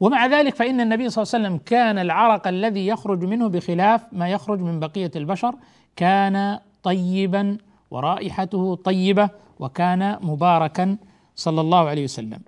ومع 0.00 0.26
ذلك 0.26 0.54
فإن 0.54 0.80
النبي 0.80 1.10
صلى 1.10 1.22
الله 1.22 1.34
عليه 1.34 1.44
وسلم 1.44 1.58
كان 1.66 1.98
العرق 1.98 2.48
الذي 2.48 2.86
يخرج 2.86 3.24
منه 3.24 3.48
بخلاف 3.48 4.06
ما 4.12 4.28
يخرج 4.28 4.60
من 4.60 4.80
بقية 4.80 5.10
البشر 5.16 5.54
كان 5.96 6.58
طيبا 6.82 7.58
ورائحته 7.90 8.74
طيبة 8.74 9.30
وكان 9.58 10.18
مباركا 10.22 10.96
صلى 11.36 11.60
الله 11.60 11.88
عليه 11.88 12.04
وسلم. 12.04 12.40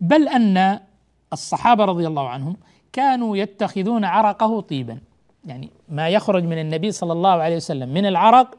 بل 0.00 0.28
أن 0.28 0.80
الصحابة 1.32 1.84
رضي 1.84 2.06
الله 2.06 2.28
عنهم 2.28 2.56
كانوا 2.92 3.36
يتخذون 3.36 4.04
عرقه 4.04 4.60
طيبا. 4.60 4.98
يعني 5.44 5.70
ما 5.88 6.08
يخرج 6.08 6.44
من 6.44 6.58
النبي 6.58 6.90
صلى 6.90 7.12
الله 7.12 7.30
عليه 7.30 7.56
وسلم 7.56 7.88
من 7.88 8.06
العرق 8.06 8.58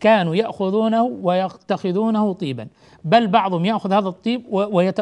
كانوا 0.00 0.34
يأخذونه 0.34 1.02
ويتخذونه 1.02 2.32
طيبا. 2.32 2.68
بل 3.04 3.26
بعضهم 3.26 3.64
يأخذ 3.64 3.92
هذا 3.92 4.08
الطيب 4.08 4.42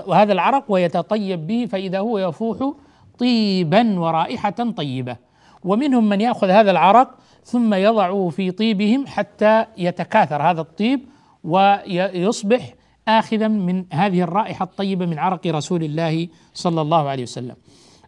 وهذا 0.07 0.33
العرق 0.33 0.65
ويتطيب 0.69 1.47
به 1.47 1.67
فإذا 1.67 1.99
هو 1.99 2.19
يفوح 2.19 2.73
طيبا 3.19 4.01
ورائحة 4.01 4.71
طيبة. 4.77 5.17
ومنهم 5.65 6.09
من 6.09 6.21
يأخذ 6.21 6.49
هذا 6.49 6.71
العرق 6.71 7.15
ثم 7.45 7.75
يضعه 7.75 8.29
في 8.29 8.51
طيبهم 8.51 9.07
حتى 9.07 9.67
يتكاثر 9.79 10.43
هذا 10.43 10.61
الطيب 10.61 11.01
ويصبح 11.45 12.75
آخذا 13.09 13.49
من 13.49 13.85
هذه 13.93 14.23
الرائحة 14.23 14.65
الطيبة 14.65 15.07
من 15.07 15.19
عرق 15.19 15.47
رسول 15.47 15.85
الله 15.85 16.29
صلى 16.55 16.81
الله 16.81 17.09
عليه 17.09 17.23
وسلم. 17.23 17.57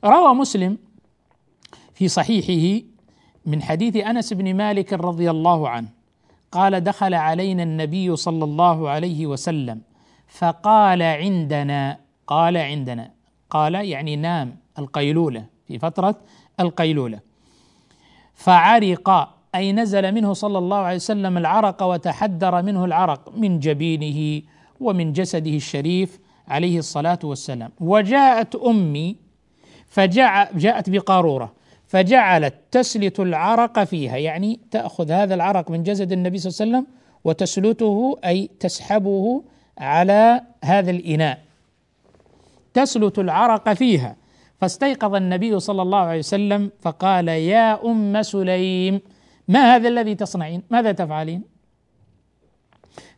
روى 0.05 0.35
مسلم 0.35 0.79
في 1.95 2.09
صحيحه 2.09 2.85
من 3.47 3.63
حديث 3.63 3.97
أنس 3.97 4.33
بن 4.33 4.55
مالك 4.55 4.93
رضي 4.93 5.31
الله 5.31 5.69
عنه. 5.69 5.96
قال 6.53 6.81
دخل 6.81 7.15
علينا 7.15 7.63
النبي 7.63 8.17
صلى 8.17 8.45
الله 8.45 8.91
عليه 8.91 9.27
وسلم 9.27 9.81
فقال 10.29 11.03
عندنا 11.03 11.99
قال 12.27 12.57
عندنا 12.57 13.11
قال 13.51 13.75
يعني 13.75 14.17
نام 14.17 14.57
القيلولة 14.79 15.45
في 15.69 15.79
فترة 15.79 16.17
القيلولة. 16.61 17.21
فعرق 18.35 19.29
أي 19.55 19.73
نزل 19.73 20.13
منه 20.15 20.33
صلى 20.33 20.59
الله 20.59 20.77
عليه 20.77 20.97
وسلم 20.97 21.39
العرق 21.39 21.83
وتحدر 21.83 22.63
منه 22.63 22.85
العرق 22.85 23.33
من 23.37 23.59
جبينه 23.59 24.43
ومن 24.81 25.13
جسده 25.13 25.51
الشريف 25.51 26.21
عليه 26.49 26.79
الصلاة 26.79 27.19
والسلام. 27.25 27.71
وجاءت 27.81 28.55
أمي 28.57 29.17
فجاءت 29.87 30.91
بقارورة. 30.91 31.53
فجعلت 31.87 32.55
تسلت 32.71 33.21
العرق 33.21 33.85
فيها 33.85 34.17
يعني 34.17 34.61
تأخذ 34.71 35.11
هذا 35.11 35.35
العرق 35.35 35.71
من 35.71 35.83
جسد 35.83 36.13
النبي 36.13 36.39
صلى 36.39 36.51
الله 36.51 36.77
عليه 36.77 36.87
وسلم 36.87 36.97
وتسلته 37.25 38.19
أي 38.25 38.51
تسحبه 38.61 39.43
على 39.79 40.41
هذا 40.65 40.91
الإناء. 40.91 41.39
تسلت 42.75 43.19
العرق 43.19 43.73
فيها. 43.73 44.17
فاستيقظ 44.61 45.15
النبي 45.15 45.61
صلى 45.61 45.83
الله 45.83 45.99
عليه 45.99 46.19
وسلم 46.19 46.71
فقال 46.81 47.29
يا 47.29 47.85
أم 47.85 48.23
سليم 48.23 49.01
ما 49.49 49.77
هذا 49.77 49.89
الذي 49.89 50.15
تصنعين؟ 50.15 50.63
ماذا 50.71 50.93
تفعلين؟ 50.93 51.43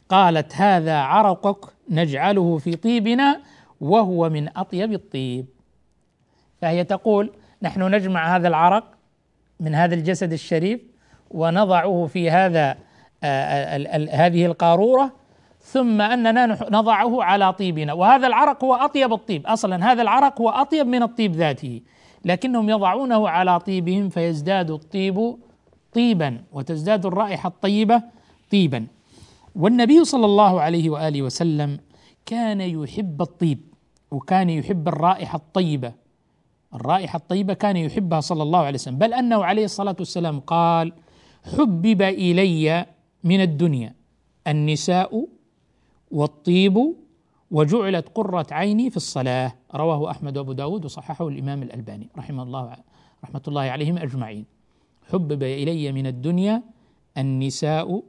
قالت 0.08 0.56
هذا 0.56 0.96
عرقك 0.96 1.72
نجعله 1.90 2.58
في 2.58 2.76
طيبنا 2.76 3.40
وهو 3.80 4.28
من 4.28 4.58
أطيب 4.58 4.92
الطيب. 4.92 5.46
فهي 6.60 6.84
تقول 6.84 7.32
نحن 7.62 7.94
نجمع 7.94 8.36
هذا 8.36 8.48
العرق 8.48 8.84
من 9.60 9.74
هذا 9.74 9.94
الجسد 9.94 10.32
الشريف 10.32 10.80
ونضعه 11.30 12.06
في 12.06 12.30
هذا 12.30 12.76
هذه 14.12 14.46
القارورة 14.46 15.12
ثم 15.60 16.00
أننا 16.00 16.46
نضعه 16.70 17.22
على 17.22 17.52
طيبنا. 17.52 17.92
وهذا 17.92 18.26
العرق 18.26 18.64
هو 18.64 18.74
أطيب 18.74 19.12
الطيب. 19.12 19.46
أصلا 19.46 19.92
هذا 19.92 20.02
العرق 20.02 20.40
هو 20.40 20.48
أطيب 20.48 20.86
من 20.86 21.02
الطيب 21.02 21.32
ذاته. 21.32 21.80
لكنهم 22.24 22.70
يضعونه 22.70 23.28
على 23.28 23.60
طيبهم 23.60 24.08
فيزداد 24.08 24.70
الطيب 24.70 25.36
طيبا 25.92 26.40
وتزداد 26.52 27.06
الرائحة 27.06 27.48
الطيبة 27.48 28.02
طيبا. 28.52 28.86
والنبي 29.54 30.04
صلى 30.04 30.24
الله 30.24 30.60
عليه 30.60 30.90
وآله 30.90 31.22
وسلم 31.22 31.78
كان 32.26 32.60
يحب 32.60 33.22
الطيب 33.22 33.60
وكان 34.10 34.50
يحب 34.50 34.88
الرائحة 34.88 35.36
الطيبة. 35.36 35.92
الرائحة 36.74 37.16
الطيبة 37.16 37.54
كان 37.54 37.76
يحبها 37.76 38.20
صلى 38.20 38.42
الله 38.42 38.58
عليه 38.58 38.74
وسلم. 38.74 38.98
بل 38.98 39.14
أنه 39.14 39.44
عليه 39.44 39.64
الصلاة 39.64 39.96
والسلام 39.98 40.40
قال 40.40 40.92
حبب 41.56 42.02
إلي 42.02 42.86
من 43.24 43.40
الدنيا 43.40 43.94
النساء 44.46 45.26
والطيب 46.10 46.94
وجعلت 47.50 48.08
قرة 48.14 48.46
عيني 48.50 48.90
في 48.90 48.96
الصلاة. 48.96 49.52
رواه 49.74 50.10
أحمد 50.10 50.38
وأبو 50.38 50.52
داود 50.52 50.84
وصححه 50.84 51.28
الإمام 51.28 51.62
الألباني 51.62 52.08
رحمه 52.18 52.42
الله 52.42 52.76
رحمة 53.24 53.42
الله 53.48 53.62
عليهم 53.62 53.98
أجمعين. 53.98 54.44
حبب 55.12 55.42
إلي 55.42 55.92
من 55.92 56.06
الدنيا 56.06 56.62
النساء 57.18 58.02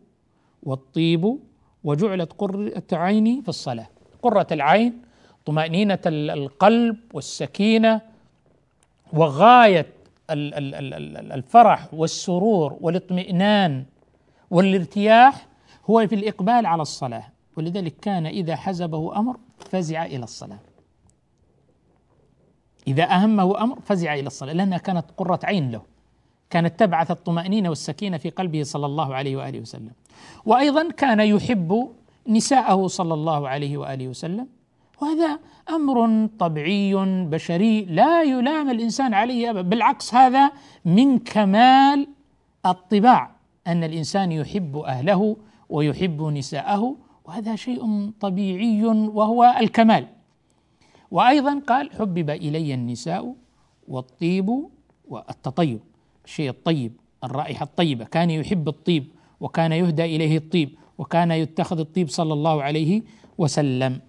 والطيب 0.64 1.40
وجعلت 1.84 2.34
قرة 2.38 2.84
عيني 2.92 3.42
في 3.42 3.50
الصلاة. 3.50 3.88
قرة 4.22 4.48
العين 4.52 5.02
طمأنينة 5.46 6.00
القلب 6.06 6.98
والسكينة 7.14 8.02
وغاية 9.14 9.88
الفرح 10.30 11.94
والسرور 11.94 12.78
والاطمئنان 12.82 13.86
والارتياح 14.52 15.48
هو 15.90 16.08
في 16.08 16.16
الإقبال 16.16 16.66
على 16.66 16.82
الصلاة. 16.82 17.24
ولذلك 17.58 17.94
كان 18.02 18.26
إذا 18.26 18.56
حزبه 18.56 19.20
أمر 19.20 19.38
فزع 19.60 20.06
إلى 20.06 20.24
الصلاة. 20.24 20.60
إذا 22.88 23.04
أهمه 23.04 23.64
أمر 23.64 23.80
فزع 23.80 24.14
إلى 24.14 24.28
الصلاة 24.28 24.54
لأنها 24.54 24.78
كانت 24.78 25.06
قرة 25.18 25.40
عين 25.44 25.72
له. 25.72 25.82
كانت 26.50 26.80
تبعث 26.80 27.12
الطمأنينة 27.12 27.70
والسكينة 27.70 28.18
في 28.18 28.30
قلبه 28.30 28.64
صلى 28.64 28.86
الله 28.86 29.16
عليه 29.16 29.38
وآله 29.38 29.60
وسلم. 29.60 29.92
وأيضا 30.46 30.92
كان 30.92 31.20
يحب 31.20 31.90
نساءه 32.28 32.88
صلى 32.88 33.14
الله 33.14 33.50
عليه 33.50 33.78
وآله 33.78 34.08
وسلم. 34.08 34.48
وهذا 35.02 35.40
أمر 35.70 36.28
طبيعي 36.40 36.96
بشري 37.26 37.86
لا 37.86 38.24
يلام 38.24 38.70
الإنسان 38.70 39.14
عليه 39.14 39.52
بالعكس 39.52 40.16
هذا 40.16 40.52
من 40.86 41.20
كمال 41.20 42.08
الطباع 42.66 43.32
أن 43.68 43.84
الإنسان 43.84 44.32
يحب 44.32 44.78
أهله 44.78 45.38
ويحب 45.70 46.22
نساءه 46.22 46.96
وهذا 47.26 47.56
شيء 47.56 48.12
طبيعي 48.20 48.86
وهو 48.86 49.56
الكمال. 49.60 50.08
وأيضا 51.12 51.62
قال 51.68 51.92
حبب 51.94 52.30
إلي 52.30 52.74
النساء 52.74 53.36
والطيب 53.88 54.50
والتطيب 55.08 55.80
الشيء 56.26 56.50
الطيب 56.50 56.92
الرائحة 57.24 57.64
الطيبة 57.64 58.06
كان 58.06 58.30
يحب 58.30 58.68
الطيب 58.68 59.08
وكان 59.40 59.72
يهدى 59.72 60.06
إليه 60.06 60.38
الطيب 60.38 60.70
وكان 60.98 61.32
يتخذ 61.32 61.80
الطيب 61.80 62.10
صلى 62.10 62.34
الله 62.34 62.64
عليه 62.64 63.02
وسلم. 63.38 64.02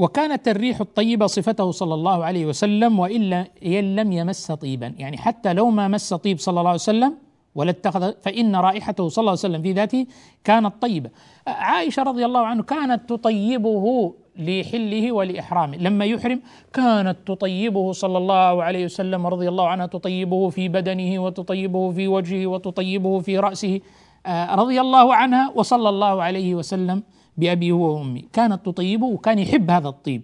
وكانت 0.00 0.48
الريح 0.48 0.80
الطيبة 0.80 1.26
صفته 1.26 1.70
صلى 1.70 1.94
الله 1.94 2.24
عليه 2.24 2.46
وسلم 2.46 2.98
وإلا 2.98 3.46
إن 3.64 3.96
لم 3.96 4.12
يمس 4.12 4.52
طيبا. 4.52 4.94
يعني 4.98 5.16
حتى 5.18 5.52
لو 5.52 5.70
ما 5.70 5.88
مس 5.88 6.14
طيب 6.14 6.38
صلى 6.38 6.60
الله 6.60 6.70
عليه 6.70 6.80
وسلم 6.80 7.14
ولا 7.54 7.70
اتخذ 7.70 8.12
فإن 8.22 8.56
رائحته 8.56 9.08
صلى 9.08 9.22
الله 9.22 9.30
عليه 9.30 9.40
وسلم 9.40 9.62
في 9.62 9.72
ذاته 9.72 10.06
كانت 10.44 10.72
طيبة. 10.82 11.10
عائشة 11.46 12.02
رضي 12.02 12.24
الله 12.24 12.46
عنه 12.46 12.62
كانت 12.62 13.08
تطيبه 13.08 14.14
لحله 14.38 15.12
ولإحرامه. 15.12 15.76
لما 15.76 16.04
يحرم 16.04 16.40
كانت 16.72 17.16
تطيبه 17.26 17.92
صلى 17.92 18.18
الله 18.18 18.62
عليه 18.62 18.84
وسلم 18.84 19.26
رضي 19.26 19.48
الله 19.48 19.68
عنها 19.68 19.86
تطيبه 19.86 20.48
في 20.48 20.68
بدنه 20.68 21.22
وتطيبه 21.22 21.90
في 21.92 22.08
وجهه 22.08 22.46
وتطيبه 22.46 23.20
في 23.20 23.38
رأسه 23.38 23.80
آه، 24.26 24.54
رضي 24.54 24.80
الله 24.80 25.14
عنها 25.14 25.52
وصلى 25.54 25.88
الله 25.88 26.22
عليه 26.22 26.54
وسلم. 26.54 27.02
بأبي 27.40 27.72
هو 27.72 27.98
وأمي. 27.98 28.28
كانت 28.32 28.66
تطيبه 28.66 29.06
وكان 29.06 29.38
يحب 29.38 29.70
هذا 29.70 29.88
الطيب 29.88 30.22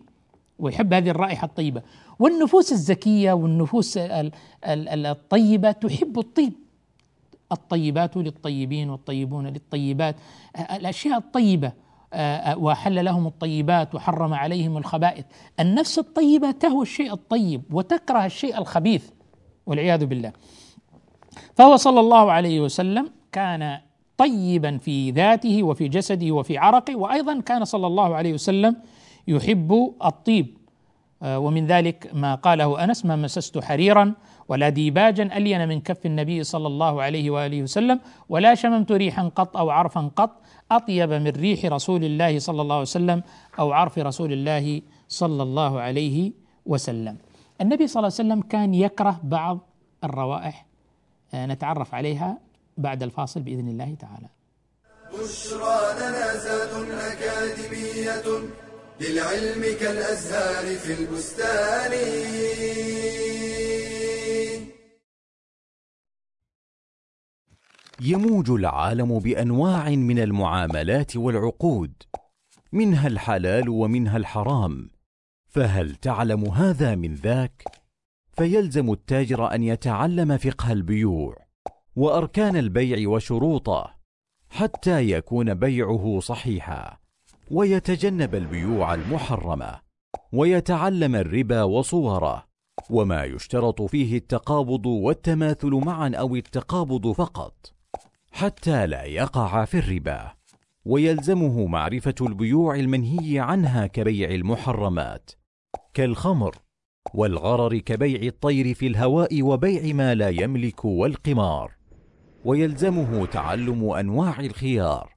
ويحب 0.59 0.93
هذه 0.93 1.11
الرائحة 1.11 1.45
الطيبة. 1.45 1.83
والنفوس 2.19 2.73
الزكية 2.73 3.33
والنفوس 3.33 3.99
الطيبة 4.65 5.71
تحب 5.73 6.19
الطيب. 6.19 6.53
الطيبات 7.53 8.17
للطيبين 8.17 8.91
والطيبون 8.91 9.47
للطيبات. 9.47 10.17
الأشياء 10.73 11.19
الطيبة 11.19 11.73
وحل 12.57 13.05
لهم 13.05 13.27
الطيبات 13.27 13.95
وحرم 13.95 14.35
عليهم 14.35 14.77
الخبائث. 14.77 15.25
النفس 15.61 15.99
الطيبة 15.99 16.51
تهوى 16.51 16.83
الشيء 16.83 17.13
الطيب 17.13 17.63
وتكره 17.71 18.27
الشيء 18.27 18.59
الخبيث 18.59 19.11
والعياذ 19.67 20.07
بالله. 20.07 20.33
فهو 21.55 21.77
صلى 21.77 22.01
الله 22.01 22.33
عليه 22.33 22.61
وسلم 22.61 23.11
كان 23.33 23.79
طيبا 24.19 24.79
في 24.79 25.11
ذاته 25.11 25.63
وفي 25.63 25.89
جسده 25.89 26.33
وفي 26.33 26.59
عرقه 26.59 26.97
وأيضا 26.97 27.41
كان 27.41 27.65
صلى 27.65 27.87
الله 27.87 28.15
عليه 28.15 28.33
وسلم 28.35 28.77
يحب 29.29 29.95
الطيب 30.05 30.59
آه، 31.23 31.39
ومن 31.39 31.67
ذلك 31.67 32.11
ما 32.15 32.35
قاله 32.35 32.85
أنس 32.85 33.05
ما 33.05 33.17
مسست 33.17 33.59
حريرا 33.59 34.15
ولا 34.49 34.69
ديباجا 34.69 35.37
ألين 35.37 35.69
من 35.69 35.81
كف 35.81 36.07
النبي 36.07 36.45
صلى 36.45 36.67
الله 36.67 37.03
عليه 37.03 37.31
وآله 37.31 37.63
وسلم 37.63 38.01
ولا 38.29 38.55
شممت 38.55 38.93
ريحا 38.93 39.29
قط 39.29 39.57
أو 39.57 39.71
عرفا 39.71 40.11
قط 40.17 40.43
أطيب 40.71 41.11
من 41.13 41.29
ريح 41.29 41.65
رسول 41.65 42.05
الله 42.05 42.39
صلى 42.39 42.63
الله 42.63 42.75
عليه 42.75 42.83
وسلم 42.83 43.23
أو 43.59 43.73
عرف 43.73 43.99
رسول 43.99 44.33
الله 44.33 44.83
صلى 45.09 45.43
الله 45.43 45.81
عليه 45.81 46.33
وسلم. 46.67 47.17
النبي 47.61 47.87
صلى 47.87 48.01
الله 48.01 48.13
عليه 48.19 48.29
وسلم 48.29 48.41
كان 48.41 48.75
يكره 48.75 49.21
بعض 49.25 49.59
الروائح 50.05 50.67
آه، 51.35 51.47
نتعرف 51.47 51.95
عليها 51.95 52.39
بعد 52.77 53.03
الفاصل 53.03 53.41
بإذن 53.41 53.69
الله 53.69 53.95
تعالى. 53.95 54.29
بشرى 55.13 55.95
لنا 56.01 56.37
زاد 56.37 56.91
أكاديمية 56.91 58.23
للعلم 59.01 59.63
كالأزهار 59.81 60.77
في 60.77 60.93
البستان. 61.01 61.93
يموج 68.01 68.51
العالم 68.51 69.19
بأنواع 69.19 69.89
من 69.89 70.19
المعاملات 70.19 71.17
والعقود 71.17 71.93
منها 72.73 73.07
الحلال 73.07 73.69
ومنها 73.69 74.17
الحرام 74.17 74.91
فهل 75.47 75.95
تعلم 75.95 76.45
هذا 76.45 76.95
من 76.95 77.15
ذاك 77.15 77.65
فيلزم 78.33 78.93
التاجر 78.93 79.55
أن 79.55 79.63
يتعلم 79.63 80.37
فقه 80.37 80.73
البيوع 80.73 81.46
وأركان 81.97 82.57
البيع 82.57 83.09
وشروطه 83.09 83.97
حتى 84.49 85.11
يكون 85.11 85.55
بيعه 85.55 86.19
صحيحا 86.23 86.99
ويتجنب 87.51 88.35
البيوع 88.35 88.95
المحرمة 88.95 89.81
ويتعلم 90.33 91.15
الربا 91.15 91.63
وصوره 91.63 92.47
وما 92.91 93.25
يشترط 93.25 93.83
فيه 93.83 94.17
التقابض 94.17 94.87
والتماثل 94.87 95.71
معا 95.71 96.13
أو 96.15 96.37
التقابض 96.37 97.13
فقط 97.13 97.73
حتى 98.33 98.87
لا 98.87 99.05
يقع 99.05 99.65
في 99.65 99.79
الربا 99.79 100.33
ويلزمه 100.85 101.67
معرفة 101.67 102.15
البيوع 102.21 102.75
المنهي 102.75 103.39
عنها 103.39 103.87
كبيع 103.87 104.31
المحرمات 104.31 105.31
كالخمر 105.95 106.57
والغرر 107.15 107.79
كبيع 107.79 108.23
الطير 108.23 108.75
في 108.75 108.87
الهواء 108.87 109.43
وبيع 109.43 109.95
ما 109.95 110.15
لا 110.15 110.29
يملك 110.29 110.85
والقمار. 110.85 111.76
ويلزمه 112.47 113.27
تعلم 113.27 113.91
أنواع 113.91 114.41
الخيار 114.41 115.15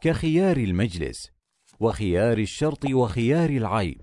كخيار 0.00 0.56
المجلس 0.56 1.30
وخيار 1.80 2.38
الشرط 2.38 2.90
وخيار 2.90 3.50
العيب 3.50 4.00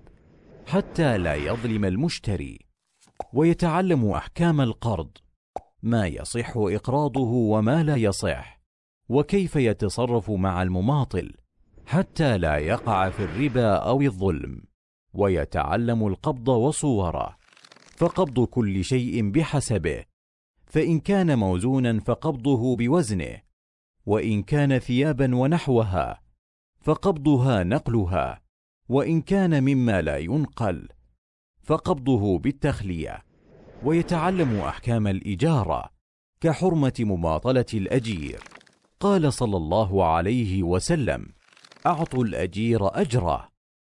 حتى 0.66 1.18
لا 1.18 1.34
يظلم 1.34 1.84
المشتري 1.84 2.58
ويتعلم 3.32 4.10
أحكام 4.10 4.60
القرض 4.60 5.10
ما 5.82 6.06
يصح 6.06 6.52
إقراضه 6.56 7.30
وما 7.30 7.82
لا 7.82 7.96
يصح 7.96 8.60
وكيف 9.08 9.56
يتصرف 9.56 10.30
مع 10.30 10.62
المماطل 10.62 11.32
حتى 11.86 12.38
لا 12.38 12.56
يقع 12.56 13.10
في 13.10 13.24
الربا 13.24 13.74
أو 13.74 14.00
الظلم 14.00 14.62
ويتعلم 15.14 16.06
القبض 16.06 16.48
وصوره 16.48 17.36
فقبض 17.96 18.44
كل 18.44 18.84
شيء 18.84 19.30
بحسبه 19.30 20.11
فإن 20.72 21.00
كان 21.00 21.38
موزونا 21.38 22.00
فقبضه 22.00 22.76
بوزنه 22.76 23.40
وإن 24.06 24.42
كان 24.42 24.78
ثيابا 24.78 25.36
ونحوها 25.36 26.22
فقبضها 26.80 27.64
نقلها 27.64 28.42
وإن 28.88 29.20
كان 29.20 29.62
مما 29.64 30.02
لا 30.02 30.18
ينقل 30.18 30.88
فقبضه 31.62 32.38
بالتخلية. 32.38 33.22
ويتعلم 33.84 34.56
أحكام 34.56 35.06
الإجارة 35.06 35.90
كحرمة 36.40 36.94
مماطلة 37.00 37.66
الأجير. 37.74 38.40
قال 39.00 39.32
صلى 39.32 39.56
الله 39.56 40.04
عليه 40.04 40.62
وسلم 40.62 41.26
أعطوا 41.86 42.24
الأجير 42.24 43.00
أجره 43.00 43.48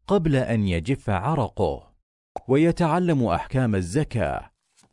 قبل 0.06 0.36
أن 0.36 0.68
يجف 0.68 1.10
عرقه. 1.10 1.90
ويتعلم 2.48 3.24
أحكام 3.24 3.74
الزكاة 3.74 4.49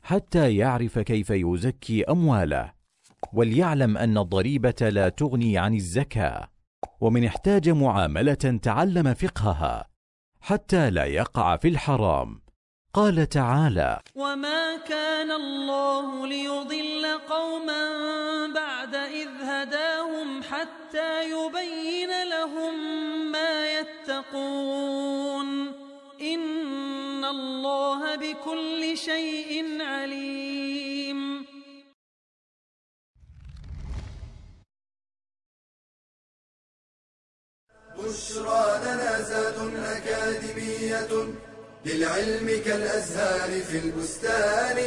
حتى 0.07 0.55
يعرف 0.55 0.99
كيف 0.99 1.29
يزكي 1.29 2.03
أمواله 2.03 2.73
وليعلم 3.33 3.97
أن 3.97 4.17
الضريبة 4.17 4.89
لا 4.89 5.09
تغني 5.09 5.57
عن 5.57 5.73
الزكاة 5.73 6.47
ومن 7.01 7.25
احتاج 7.25 7.69
معاملة 7.69 8.59
تعلم 8.63 9.13
فقهها 9.13 9.89
حتى 10.41 10.89
لا 10.89 11.05
يقع 11.05 11.57
في 11.57 11.67
الحرام. 11.67 12.41
قال 12.93 13.29
تعالى 13.29 13.99
وما 14.15 14.77
كان 14.77 15.31
الله 15.31 16.27
ليضل 16.27 17.05
قوما 17.29 17.83
بعد 18.55 18.95
إذ 18.95 19.29
هداهم 19.41 20.43
حتى 20.43 21.23
يبين 21.23 22.29
لهم 22.29 22.73
ما 23.31 23.79
يتقون. 23.79 25.07
الله 27.29 28.15
بكل 28.15 28.97
شيء 28.97 29.81
عليم. 29.81 31.45
بشرى 37.97 38.65
لنا 38.85 39.21
زاد 39.21 39.57
أكاديمية 39.95 41.11
للعلم 41.85 42.47
كالأزهار 42.65 43.49
في 43.61 43.77
البستان. 43.83 44.77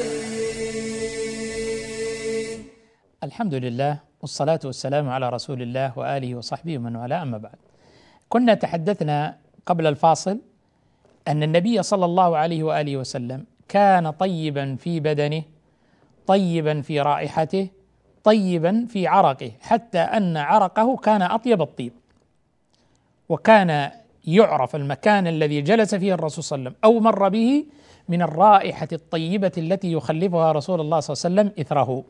الحمد 3.22 3.54
لله 3.54 4.00
والصلاة 4.20 4.60
والسلام 4.64 5.08
على 5.08 5.28
رسول 5.28 5.62
الله 5.62 5.98
وآله 5.98 6.34
وصحبه 6.34 6.78
ومن 6.78 6.96
والاه 6.96 7.22
أما 7.22 7.38
بعد. 7.38 7.58
كنا 8.28 8.54
تحدثنا 8.54 9.38
قبل 9.66 9.86
الفاصل 9.86 10.40
أن 11.28 11.42
النبي 11.42 11.82
صلى 11.82 12.04
الله 12.04 12.36
عليه 12.36 12.62
وآله 12.62 12.96
وسلم 12.96 13.44
كان 13.68 14.10
طيبا 14.10 14.76
في 14.76 15.00
بدنه 15.00 15.42
طيبا 16.26 16.80
في 16.80 17.00
رائحته 17.00 17.68
طيبا 18.24 18.86
في 18.88 19.06
عرقه 19.06 19.52
حتى 19.60 19.98
أن 19.98 20.36
عرقه 20.36 20.96
كان 20.96 21.22
أطيب 21.22 21.62
الطيب 21.62 21.92
وكان 23.28 23.90
يعرف 24.26 24.76
المكان 24.76 25.26
الذي 25.26 25.60
جلس 25.60 25.94
فيه 25.94 26.14
الرسول 26.14 26.44
صلى 26.44 26.56
الله 26.56 26.68
عليه 26.68 26.78
وسلم 26.78 26.94
أو 26.94 27.00
مر 27.00 27.28
به 27.28 27.64
من 28.08 28.22
الرائحة 28.22 28.88
الطيبة 28.92 29.52
التي 29.58 29.92
يخلفها 29.92 30.52
رسول 30.52 30.80
الله 30.80 31.00
صلى 31.00 31.30
الله 31.30 31.40
عليه 31.40 31.50
وسلم 31.50 31.62
إثره. 31.64 32.04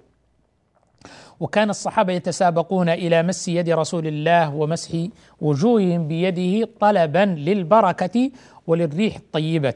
وكان 1.40 1.70
الصحابة 1.70 2.12
يتسابقون 2.12 2.88
إلى 2.88 3.22
مس 3.22 3.48
يد 3.48 3.68
رسول 3.70 4.06
الله 4.06 4.54
ومسح 4.54 5.08
وجوههم 5.40 6.08
بيده 6.08 6.68
طلبا 6.80 7.24
للبركة 7.38 8.30
وللريح 8.66 9.16
الطيبة. 9.16 9.74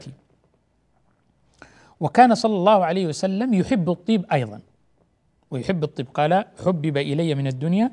وكان 1.99 2.35
صلى 2.35 2.55
الله 2.55 2.85
عليه 2.85 3.07
وسلم 3.07 3.53
يحب 3.53 3.89
الطيب 3.89 4.25
أيضا. 4.31 4.59
ويحب 5.51 5.83
الطيب. 5.83 6.07
قال 6.13 6.45
حبب 6.65 6.97
إلي 6.97 7.35
من 7.35 7.47
الدنيا 7.47 7.91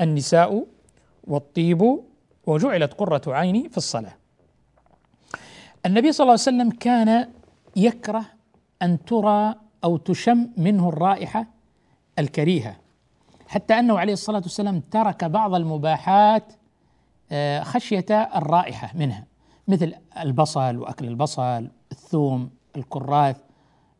النساء 0.00 0.66
والطيب. 1.24 2.00
وجعلت 2.46 2.94
قرة 2.94 3.22
عيني 3.26 3.68
في 3.68 3.76
الصلاة. 3.76 4.14
النبي 5.86 6.12
صلى 6.12 6.24
الله 6.24 6.32
عليه 6.32 6.42
وسلم 6.42 6.70
كان 6.70 7.28
يكره 7.76 8.24
أن 8.82 9.04
ترى 9.04 9.54
أو 9.84 9.96
تشم 9.96 10.48
منه 10.56 10.88
الرائحة 10.88 11.57
الكريهة. 12.18 12.76
حتى 13.48 13.78
أنه 13.78 13.98
عليه 13.98 14.12
الصلاة 14.12 14.40
والسلام 14.40 14.80
ترك 14.80 15.24
بعض 15.24 15.54
المباحات 15.54 16.52
آه، 17.32 17.62
خشية 17.62 18.06
الرائحة 18.10 18.90
منها 18.94 19.24
مثل 19.68 19.94
البصل 20.20 20.76
وأكل 20.76 21.08
البصل 21.08 21.68
الثوم 21.92 22.50
الكراث 22.76 23.36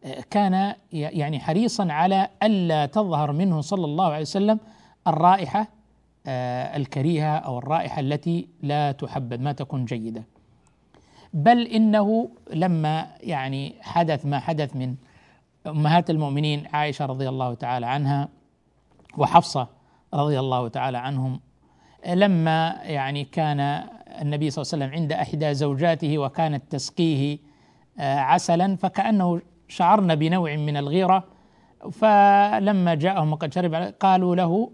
آه، 0.04 0.24
كان 0.31 0.74
يعني 0.92 1.40
حريصا 1.40 1.92
على 1.92 2.28
ألا 2.42 2.87
تظهر 2.87 3.33
منه 3.33 3.61
صلى 3.61 3.85
الله 3.85 4.07
عليه 4.07 4.20
وسلم 4.20 4.61
الرائحة 5.07 5.68
آه، 6.26 6.76
الكريهة 6.76 7.37
أو 7.37 7.59
الرائحة 7.59 8.00
التي 8.00 8.48
لا 8.62 8.92
تحبب 8.92 9.40
ما 9.40 9.52
تكون 9.52 9.85
جيدة. 9.85 10.24
بل 11.33 11.66
إنه 11.66 12.31
لما 12.52 13.07
يعني 13.20 13.74
حدث 13.81 14.26
ما 14.26 14.38
حدث 14.38 14.76
من 14.76 14.94
أمهات 15.66 16.11
المؤمنين 16.11 16.66
عائشة 16.73 17.07
رضي 17.07 17.29
الله 17.29 17.55
تعالى 17.55 17.87
عنها 17.87 18.29
وحفصة 19.18 19.68
رضي 20.14 20.38
الله 20.38 20.68
تعالى 20.68 20.99
عنهم 20.99 21.40
لما 22.07 22.81
يعني 22.83 23.25
كان 23.25 23.61
النبي 24.21 24.51
صلى 24.51 24.62
الله 24.62 24.75
عليه 24.75 24.85
وسلم 24.85 25.03
عند 25.03 25.12
إحدى 25.12 25.55
زوجاته 25.55 26.18
وكانت 26.18 26.62
تسقيه 26.71 27.38
آه، 27.99 28.18
عسلا 28.18 28.77
فكأنه 28.77 29.40
شعرن 29.68 30.14
بنوع 30.14 30.57
من 30.57 30.77
الغيرة 30.77 31.25
فلما 31.92 32.94
جاءهم 32.94 33.33
وقد 33.33 33.55
شرب 33.55 33.75
قالوا 33.75 34.37
له 34.37 34.71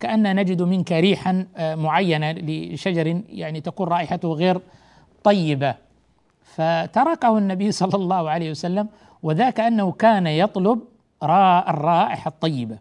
كأن 0.00 0.36
نجد 0.36 0.62
منك 0.62 0.92
ريحا 0.92 1.46
آه، 1.56 1.74
معينة 1.74 2.32
لشجر 2.32 3.22
يعني 3.28 3.60
تكون 3.60 3.88
رائحته 3.88 4.32
غير 4.32 4.60
طيبة. 5.24 5.74
فتركه 6.42 7.38
النبي 7.38 7.72
صلى 7.72 7.94
الله 7.94 8.30
عليه 8.30 8.50
وسلم 8.50 8.88
وذاك 9.22 9.60
أنه 9.60 9.92
كان 9.92 10.26
يطلب 10.26 10.80
الرائحة 11.22 12.28
الطيبة 12.28 12.78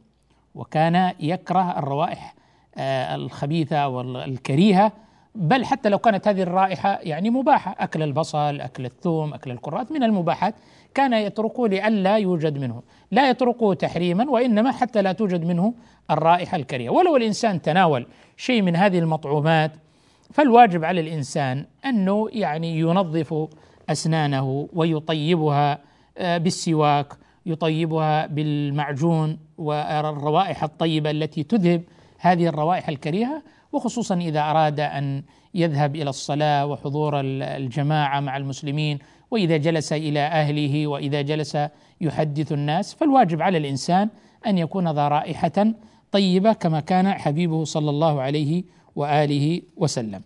وكان 0.56 1.14
يكره 1.20 1.80
الروائح 1.80 2.36
آه، 2.78 3.16
الخبيثة 3.16 3.88
والكريهة 3.88 4.92
بل 5.36 5.66
حتى 5.66 5.90
لو 5.90 5.98
كانت 5.98 6.28
هذه 6.28 6.42
الرائحة 6.42 7.00
يعني 7.02 7.30
مباحة 7.30 7.76
أكل 7.80 8.04
البصل 8.04 8.62
أكل 8.62 8.86
الثوم 8.86 9.34
أكل 9.34 9.52
الكرات 9.52 9.92
من 9.92 10.04
المباحات 10.04 10.56
كان 10.94 11.14
يتركه 11.14 11.68
لئلا 11.68 12.18
يوجد 12.18 12.58
منه. 12.58 12.82
لا 13.12 13.30
يتركه 13.30 13.74
تحريما 13.74 14.30
وإنما 14.30 14.72
حتى 14.72 15.02
لا 15.02 15.12
توجد 15.12 15.46
منه 15.46 15.74
الرائحة 16.12 16.58
الكريهة. 16.58 16.90
ولو 16.90 17.16
الإنسان 17.18 17.62
تناول 17.62 18.08
شيء 18.38 18.62
من 18.62 18.76
هذه 18.76 19.00
المطعومات 19.00 19.72
فالواجب 20.34 20.86
على 20.86 21.02
الإنسان 21.02 21.66
أنه 21.86 22.28
يعني 22.32 22.80
ينظف 22.80 23.48
أسنانه 23.90 24.70
ويطيبها 24.74 25.80
بالسواك 26.20 27.14
يطيبها 27.46 28.26
بالمعجون 28.28 29.38
والروائح 29.58 30.64
الطيبة 30.64 31.12
التي 31.12 31.44
تذهب 31.44 31.84
هذه 32.20 32.48
الروائح 32.48 32.90
الكريهة 32.90 33.44
وخصوصا 33.72 34.16
إذا 34.16 34.40
أراد 34.40 34.80
أن 34.80 35.24
يذهب 35.54 35.96
إلى 35.96 36.10
الصلاة 36.10 36.66
وحضور 36.66 37.20
الجماعة 37.22 38.20
مع 38.20 38.38
المسلمين 38.38 39.00
وإذا 39.32 39.58
جلس 39.58 39.94
إلى 39.94 40.20
أهله 40.20 40.88
وإذا 40.88 41.22
جلس 41.22 41.58
يحدث 42.02 42.52
الناس 42.52 42.94
فالواجب 42.94 43.42
على 43.42 43.58
الإنسان 43.58 44.10
أن 44.48 44.58
يكون 44.58 44.92
ذا 44.92 45.08
رائحة 45.08 45.74
طيبة 46.12 46.54
كما 46.54 46.80
كان 46.80 47.14
حبيبه 47.14 47.64
صلى 47.64 47.90
الله 47.90 48.22
عليه 48.22 48.64
وآله 48.96 49.62
وسلم. 49.78 50.22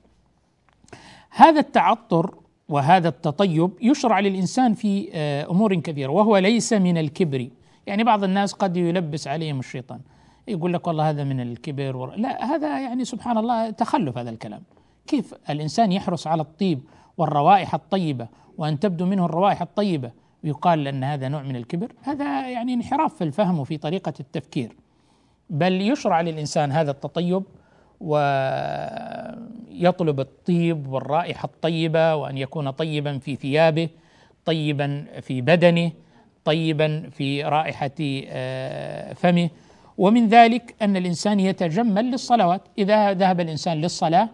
هذا 1.30 1.60
التعطر 1.60 2.36
وهذا 2.70 3.08
التطيب 3.08 3.72
يشرع 3.82 4.20
للإنسان 4.20 4.74
في 4.74 5.10
آه، 5.14 5.52
أمور 5.52 5.76
كثيرة 5.76 6.12
وهو 6.12 6.38
ليس 6.38 6.74
من 6.74 6.98
الكبر. 6.98 7.50
يعني 7.88 8.04
بعض 8.04 8.24
الناس 8.24 8.54
قد 8.54 8.78
يلبس 8.78 9.28
عليهم 9.28 9.60
الشيطان. 9.60 10.00
يقول 10.48 10.74
لك 10.74 10.88
والله 10.88 11.10
هذا 11.10 11.24
من 11.24 11.40
الكبر. 11.40 12.16
لا 12.16 12.46
هذا 12.46 12.80
يعني 12.80 13.06
سبحان 13.06 13.38
الله 13.38 13.70
تخلف 13.70 14.18
هذا 14.18 14.30
الكلام. 14.30 14.62
كيف 15.08 15.34
الإنسان 15.50 15.92
يحرص 15.92 16.28
على 16.28 16.42
الطيب 16.42 16.80
والروائح 17.18 17.74
الطيبة 17.74 18.28
وأن 18.58 18.80
تبدو 18.80 19.06
منه 19.06 19.26
الروائح 19.26 19.62
الطيبة 19.62 20.12
ويقال 20.44 20.88
أن 20.88 21.04
هذا 21.04 21.28
نوع 21.28 21.44
من 21.44 21.56
الكبر؟ 21.56 21.92
هذا 22.02 22.50
يعني 22.50 22.74
انحراف 22.74 23.16
في 23.16 23.24
الفهم 23.24 23.60
وفي 23.60 23.78
طريقة 23.78 24.14
التفكير. 24.20 24.76
بل 25.50 25.82
يشرع 25.82 26.22
للإنسان 26.22 26.72
هذا 26.72 26.92
التطيب 26.92 27.44
ويطلب 28.02 29.40
الطيب 30.20 30.88
والرائحة 30.88 31.46
الطيبة 31.46 32.16
وأن 32.16 32.38
يكون 32.38 32.70
طيبا 32.70 33.18
في 33.18 33.36
ثيابه 33.36 33.90
طيبا 34.46 35.06
في 35.22 35.42
بدنه 35.42 35.92
طيبا 36.46 37.10
في 37.12 37.44
رائحة 37.44 37.92
آه، 38.02 39.14
فمه. 39.14 39.50
ومن 39.98 40.28
ذلك 40.28 40.76
أن 40.82 40.98
الإنسان 40.98 41.40
يتجمل 41.40 42.12
للصلوات. 42.12 42.62
إذا 42.78 43.14
ذهب 43.14 43.40
الإنسان 43.40 43.82
للصلاة 43.82 44.30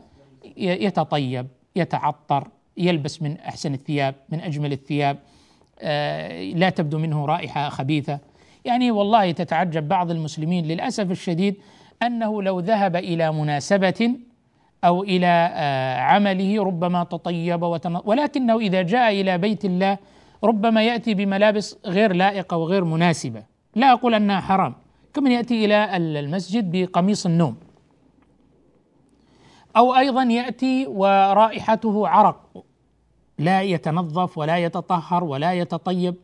يتطيب 0.57 1.47
يتعطر 1.75 2.47
يلبس 2.77 3.21
من 3.21 3.37
أحسن 3.37 3.73
الثياب 3.73 4.15
من 4.29 4.39
أجمل 4.39 4.71
الثياب 4.71 5.17
آه، 5.79 6.43
لا 6.43 6.69
تبدو 6.69 6.97
منه 6.97 7.25
رائحة 7.25 7.69
خبيثة. 7.69 8.19
يعني 8.65 8.91
والله 8.91 9.31
تتعجب 9.31 9.87
بعض 9.87 10.11
المسلمين 10.11 10.65
للأسف 10.65 11.11
الشديد 11.11 11.55
أنه 12.07 12.43
لو 12.43 12.59
ذهب 12.59 12.95
إلى 12.95 13.31
مناسبة 13.31 14.15
أو 14.83 15.03
إلى 15.03 15.51
آه، 15.53 15.99
عمله 15.99 16.63
ربما 16.63 17.03
تطيب 17.03 17.63
ولكنه 18.05 18.59
إذا 18.59 18.81
جاء 18.81 19.21
إلى 19.21 19.37
بيت 19.37 19.65
الله 19.65 19.97
ربما 20.43 20.83
يأتي 20.83 21.13
بملابس 21.13 21.77
غير 21.85 22.13
لائقة 22.13 22.57
وغير 22.57 22.83
مناسبة. 22.83 23.43
لا 23.75 23.91
أقول 23.91 24.13
أنها 24.13 24.39
حرام 24.39 24.75
كمن 25.13 25.31
يأتي 25.31 25.65
إلى 25.65 25.97
المسجد 25.97 26.71
بقميص 26.71 27.25
النوم. 27.25 27.55
أو 29.77 29.95
أيضا 29.95 30.23
يأتي 30.23 30.87
ورائحته 30.87 32.07
عرق 32.07 32.63
لا 33.39 33.61
يتنظف 33.61 34.37
ولا 34.37 34.57
يتطهر 34.57 35.23
ولا 35.23 35.53
يتطيب. 35.53 36.15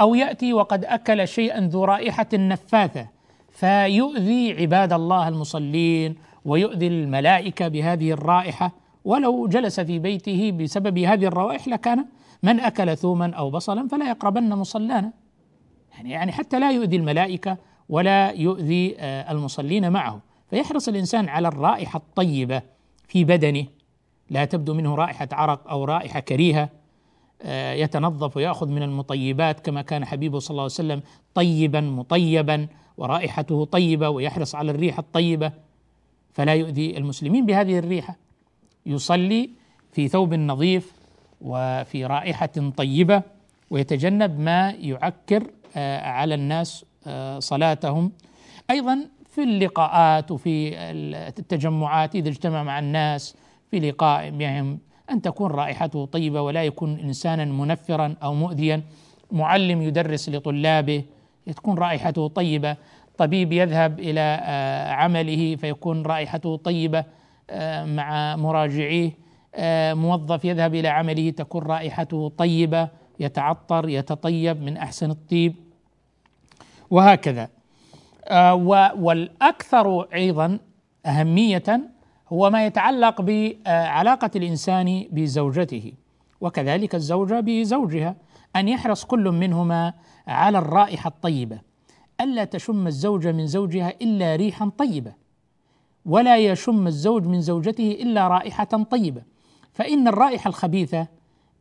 أو 0.00 0.14
يأتي 0.14 0.52
وقد 0.52 0.84
أكل 0.84 1.28
شيئا 1.28 1.60
ذو 1.60 1.84
رائحة 1.84 2.26
نفاثة 2.34 3.08
فيؤذي 3.54 4.52
عباد 4.52 4.92
الله 4.92 5.28
المصلين 5.28 6.14
ويؤذي 6.44 6.86
الملائكة 6.86 7.68
بهذه 7.68 8.12
الرائحة. 8.12 8.72
ولو 9.04 9.46
جلس 9.46 9.80
في 9.80 9.98
بيته 9.98 10.52
بسبب 10.52 10.98
هذه 10.98 11.24
الروائح 11.24 11.68
لكان 11.68 12.06
من 12.42 12.60
أكل 12.60 12.96
ثوما 12.96 13.34
أو 13.34 13.50
بصلا 13.50 13.88
فلا 13.88 14.08
يقربن 14.08 14.48
مصلانا. 14.48 15.12
يعني 15.94 16.10
يعني 16.10 16.32
حتى 16.32 16.58
لا 16.58 16.70
يؤذي 16.70 16.96
الملائكة 16.96 17.56
ولا 17.88 18.30
يؤذي 18.30 18.96
آه، 18.98 19.32
المصلين 19.32 19.92
معه. 19.92 20.20
فيحرص 20.50 20.88
الإنسان 20.88 21.28
على 21.28 21.48
الرائحة 21.48 21.96
الطيبة 21.96 22.62
في 23.08 23.24
بدنه. 23.24 23.66
لا 24.30 24.44
تبدو 24.44 24.74
منه 24.74 24.94
رائحة 24.94 25.28
عرق 25.32 25.70
أو 25.70 25.84
رائحة 25.84 26.20
كريهة. 26.20 26.68
يتنظف 27.74 28.36
ويأخذ 28.36 28.68
من 28.68 28.82
المطيبات 28.82 29.60
كما 29.60 29.82
كان 29.82 30.04
حبيبه 30.04 30.38
صلى 30.38 30.50
الله 30.50 30.62
عليه 30.62 30.72
وسلم 30.72 31.02
طيبا 31.34 31.80
مطيبا 31.80 32.66
ورائحته 32.96 33.64
طيبة 33.64 34.08
ويحرص 34.08 34.54
على 34.54 34.70
الريحة 34.70 35.00
الطيبة 35.00 35.52
فلا 36.32 36.54
يؤذي 36.54 36.96
المسلمين 36.96 37.46
بهذه 37.46 37.78
الريحة. 37.78 38.16
يصلي 38.86 39.50
في 39.92 40.08
ثوب 40.08 40.34
نظيف 40.34 40.92
وفي 41.40 42.06
رائحة 42.06 42.72
طيبة 42.76 43.22
ويتجنب 43.70 44.40
ما 44.40 44.70
يعكر 44.70 45.50
آه، 45.76 46.00
على 46.00 46.34
الناس 46.34 46.84
آه، 47.06 47.38
صلاتهم. 47.38 48.12
أيضا 48.70 49.08
في 49.34 49.42
اللقاءات 49.42 50.30
وفي 50.30 50.74
التجمعات 51.38 52.14
إذا 52.14 52.28
اجتمع 52.28 52.62
مع 52.62 52.78
الناس 52.78 53.36
في 53.70 53.80
لقاء 53.80 54.30
بهم 54.30 54.78
أن 55.10 55.22
تكون 55.22 55.50
رائحته 55.50 56.04
طيبة 56.04 56.40
ولا 56.42 56.64
يكون 56.64 56.98
إنسانا 57.00 57.44
منفرا 57.44 58.14
أو 58.22 58.34
مؤذيا. 58.34 58.82
معلم 59.32 59.82
يدرس 59.82 60.28
لطلابه 60.28 61.04
تكون 61.56 61.78
رائحته 61.78 62.28
طيبة. 62.28 62.76
طبيب 63.18 63.52
يذهب 63.52 64.00
إلى 64.00 64.40
آه، 64.42 64.90
عمله 64.92 65.56
فيكون 65.56 66.02
رائحته 66.02 66.56
طيبة 66.56 67.04
آه، 67.50 67.84
مع 67.84 68.36
مراجعيه. 68.36 69.10
آه، 69.54 69.94
موظف 69.94 70.44
يذهب 70.44 70.74
إلى 70.74 70.88
عمله 70.88 71.30
تكون 71.30 71.62
رائحته 71.62 72.28
طيبة 72.28 72.88
يتعطر 73.20 73.88
يتطيب 73.88 74.62
من 74.62 74.76
أحسن 74.76 75.10
الطيب. 75.10 75.54
وهكذا. 76.90 77.48
والأكثر 78.96 80.00
أيضا 80.14 80.58
أهمية 81.06 81.93
هو 82.34 82.50
ما 82.50 82.66
يتعلق 82.66 83.20
بعلاقة 83.20 84.30
الإنسان 84.36 85.06
بزوجته 85.12 85.92
وكذلك 86.40 86.94
الزوجة 86.94 87.40
بزوجها 87.40 88.16
أن 88.56 88.68
يحرص 88.68 89.04
كل 89.04 89.30
منهما 89.30 89.92
على 90.26 90.58
الرائحة 90.58 91.08
الطيبة. 91.08 91.60
ألا 92.20 92.44
تشم 92.44 92.86
الزوجة 92.86 93.32
من 93.32 93.46
زوجها 93.46 93.92
إلا 94.02 94.36
ريحا 94.36 94.70
طيبة 94.78 95.12
ولا 96.06 96.38
يشم 96.38 96.86
الزوج 96.86 97.26
من 97.26 97.40
زوجته 97.40 97.90
إلا 97.90 98.28
رائحة 98.28 98.64
طيبة. 98.64 99.22
فإن 99.72 100.08
الرائحة 100.08 100.48
الخبيثة 100.48 101.06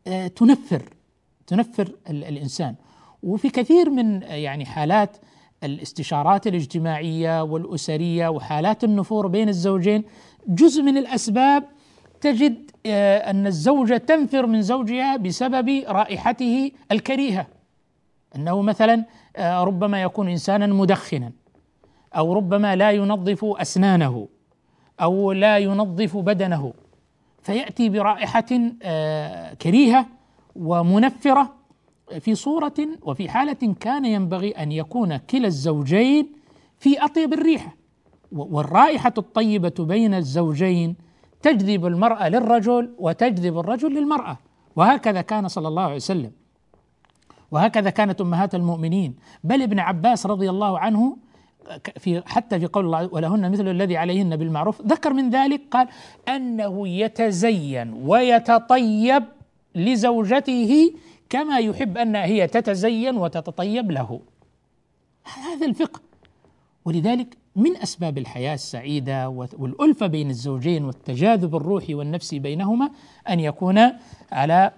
آه، 0.07 0.27
تنفر 0.27 0.83
تنفر 1.47 1.91
الإنسان. 2.09 2.75
وفي 3.23 3.49
كثير 3.49 3.89
من 3.89 4.21
يعني 4.21 4.65
حالات 4.65 5.17
الاستشارات 5.63 6.47
الاجتماعية 6.47 7.43
والأسرية 7.43 8.27
وحالات 8.27 8.83
النفور 8.83 9.27
بين 9.27 9.49
الزوجين 9.49 10.03
جزء 10.47 10.81
من 10.83 10.97
الأسباب 10.97 11.63
تجد 12.21 12.71
آه، 12.85 13.17
أن 13.17 13.47
الزوجة 13.47 13.97
تنفر 13.97 14.45
من 14.45 14.61
زوجها 14.61 15.17
بسبب 15.17 15.83
رائحته 15.87 16.71
الكريهة. 16.91 17.47
أنه 18.35 18.61
مثلا 18.61 19.05
آه، 19.35 19.63
ربما 19.63 20.01
يكون 20.01 20.29
إنسانا 20.29 20.67
مدخنا 20.67 21.31
أو 22.15 22.33
ربما 22.33 22.75
لا 22.75 22.91
ينظف 22.91 23.45
أسنانه 23.45 24.27
أو 25.01 25.31
لا 25.31 25.57
ينظف 25.57 26.17
بدنه. 26.17 26.73
فيأتي 27.41 27.89
برائحة 27.89 28.45
آه، 28.83 29.53
كريهة 29.53 30.05
ومنفرة 30.55 31.53
في 32.19 32.35
صورة 32.35 32.73
وفي 33.01 33.29
حالة 33.29 33.75
كان 33.79 34.05
ينبغي 34.05 34.51
أن 34.51 34.71
يكون 34.71 35.17
كلا 35.17 35.47
الزوجين 35.47 36.31
في 36.79 37.05
أطيب 37.05 37.33
الريحة. 37.33 37.82
والرائحة 38.33 39.13
الطيبة 39.17 39.73
بين 39.79 40.13
الزوجين 40.13 40.95
تجذب 41.41 41.85
المرأة 41.85 42.29
للرجل 42.29 42.93
وتجذب 42.99 43.59
الرجل 43.59 43.93
للمرأة. 43.93 44.37
وهكذا 44.75 45.21
كان 45.21 45.47
صلى 45.47 45.67
الله 45.67 45.83
عليه 45.83 45.95
وسلم. 45.95 46.31
وهكذا 47.51 47.89
كانت 47.89 48.21
أمهات 48.21 48.55
المؤمنين. 48.55 49.15
بل 49.43 49.61
ابن 49.61 49.79
عباس 49.79 50.25
رضي 50.25 50.49
الله 50.49 50.79
عنه 50.79 51.17
في 51.97 52.23
حتى 52.25 52.59
في 52.59 52.65
قول 52.65 52.85
الله 52.85 53.09
ولهن 53.11 53.51
مثل 53.51 53.67
الذي 53.67 53.97
عليهن 53.97 54.35
بالمعروف 54.35 54.81
ذكر 54.81 55.13
من 55.13 55.29
ذلك 55.29 55.61
قال 55.71 55.87
أنه 56.27 56.87
يتزين 56.87 57.93
ويتطيب 57.93 59.23
لزوجته 59.75 60.93
كما 61.29 61.59
يحب 61.59 61.97
أن 61.97 62.15
هي 62.15 62.47
تتزين 62.47 63.17
وتتطيب 63.17 63.91
له. 63.91 64.21
هذا 65.23 65.65
الفقه. 65.65 66.01
ولذلك 66.85 67.37
من 67.55 67.77
أسباب 67.77 68.17
الحياة 68.17 68.53
السعيدة 68.53 69.29
والألفة 69.29 70.07
بين 70.07 70.29
الزوجين 70.29 70.85
والتجاذب 70.85 71.55
الروحي 71.55 71.93
والنفسي 71.93 72.39
بينهما 72.39 72.89
أن 73.29 73.39
يكون 73.39 73.79
على 74.31 74.71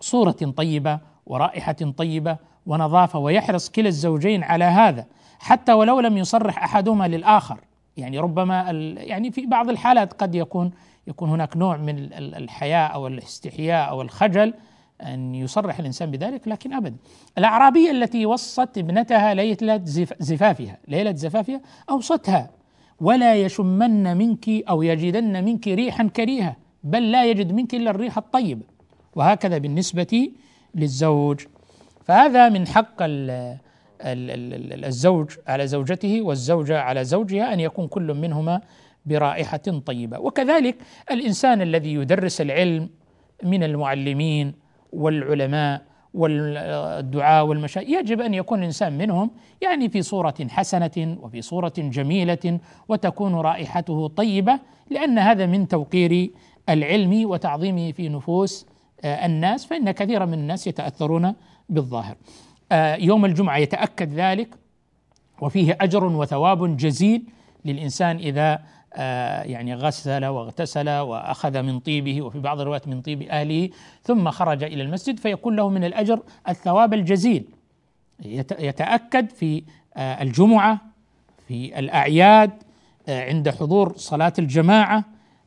صورة 0.00 0.52
طيبة 0.56 0.98
ورائحة 1.26 1.72
طيبة 1.72 2.36
ونظافة 2.66 3.18
ويحرص 3.18 3.70
كلا 3.70 3.88
الزوجين 3.88 4.42
على 4.42 4.64
هذا 4.64 5.06
حتى 5.38 5.72
ولو 5.72 6.00
لم 6.00 6.18
يصرح 6.18 6.62
أحدهما 6.62 7.08
للآخر. 7.08 7.60
يعني 7.96 8.18
ربما 8.18 8.70
يعني 8.96 9.30
في 9.30 9.46
بعض 9.46 9.68
الحالات 9.68 10.12
قد 10.12 10.34
يكون 10.34 10.70
يكون 11.06 11.30
هناك 11.30 11.56
نوع 11.56 11.76
من 11.76 12.12
الحياء 12.12 12.94
أو 12.94 13.06
الاستحياء 13.06 13.88
أو 13.88 14.02
الخجل 14.02 14.54
أن 15.02 15.34
يصرح 15.34 15.78
الإنسان 15.78 16.10
بذلك 16.10 16.48
لكن 16.48 16.72
أبدا 16.72 16.96
الأعرابية 17.38 17.90
التي 17.90 18.26
وصت 18.26 18.78
ابنتها 18.78 19.34
ليلة 19.34 19.80
زفافها 20.20 20.78
ليلة 20.88 21.14
زفافها 21.14 21.60
أوصتها 21.90 22.50
ولا 23.00 23.34
يشمن 23.34 24.16
منك 24.16 24.48
أو 24.48 24.82
يجدن 24.82 25.44
منك 25.44 25.68
ريحا 25.68 26.08
كريهة 26.08 26.56
بل 26.84 27.12
لا 27.12 27.24
يجد 27.30 27.52
منك 27.52 27.74
إلا 27.74 27.90
الريح 27.90 28.18
الطيبة 28.18 28.62
وهكذا 29.14 29.58
بالنسبة 29.58 30.30
للزوج. 30.74 31.40
فهذا 32.04 32.48
من 32.48 32.66
حق 32.66 32.96
الزوج 34.00 35.30
على 35.46 35.66
زوجته 35.66 36.22
والزوجة 36.22 36.80
على 36.80 37.04
زوجها 37.04 37.52
أن 37.52 37.60
يكون 37.60 37.88
كل 37.88 38.14
منهما 38.14 38.60
برائحة 39.06 39.80
طيبة. 39.86 40.18
وكذلك 40.18 40.76
الإنسان 41.10 41.62
الذي 41.62 41.94
يدرس 41.94 42.40
العلم 42.40 42.88
من 43.44 43.62
المعلمين 43.62 44.54
والعلماء 44.92 45.82
والدعاء 46.14 47.46
والمشايخ 47.46 47.88
يجب 47.88 48.20
أن 48.20 48.34
يكون 48.34 48.58
الإنسان 48.58 48.98
منهم 48.98 49.30
يعني 49.62 49.88
في 49.88 50.02
صورة 50.02 50.34
حسنة 50.48 51.18
وفي 51.22 51.42
صورة 51.42 51.72
جميلة 51.78 52.60
وتكون 52.88 53.34
رائحته 53.34 54.08
طيبة 54.08 54.58
لأن 54.90 55.18
هذا 55.18 55.46
من 55.46 55.68
توقير 55.68 56.30
العلم 56.68 57.30
وتعظيمه 57.30 57.92
في 57.92 58.08
نفوس 58.08 58.66
آه، 59.04 59.26
الناس 59.26 59.66
فإن 59.66 59.90
كثيرا 59.90 60.24
من 60.24 60.34
الناس 60.34 60.66
يتأثرون 60.66 61.34
بالظاهر. 61.68 62.16
آه، 62.72 62.94
يوم 62.96 63.24
الجمعة 63.24 63.56
يتأكد 63.56 64.12
ذلك 64.12 64.48
وفيه 65.40 65.78
أجر 65.80 66.04
وثواب 66.04 66.76
جزيل 66.76 67.22
للإنسان 67.64 68.16
إذا 68.16 68.52
آه، 68.52 68.60
يعني 69.44 69.74
غسل 69.74 70.24
واغتسل 70.24 70.88
وأخذ 70.90 71.62
من 71.62 71.80
طيبه 71.80 72.22
وفي 72.22 72.38
بعض 72.38 72.60
الروايات 72.60 72.88
من 72.88 73.00
طيب 73.00 73.22
أهله 73.22 73.70
ثم 74.02 74.30
خرج 74.30 74.64
إلى 74.64 74.82
المسجد 74.82 75.18
فيكون 75.18 75.56
له 75.56 75.68
من 75.68 75.84
الأجر 75.84 76.20
الثواب 76.48 76.94
الجزيل. 76.94 77.44
يتأكد 78.58 79.30
في 79.30 79.62
آه، 79.96 80.22
الجمعة 80.22 80.80
في 81.48 81.78
الأعياد 81.78 82.50
آه، 83.08 83.24
عند 83.24 83.48
حضور 83.50 83.92
صلاة 83.96 84.32
الجماعة 84.38 85.04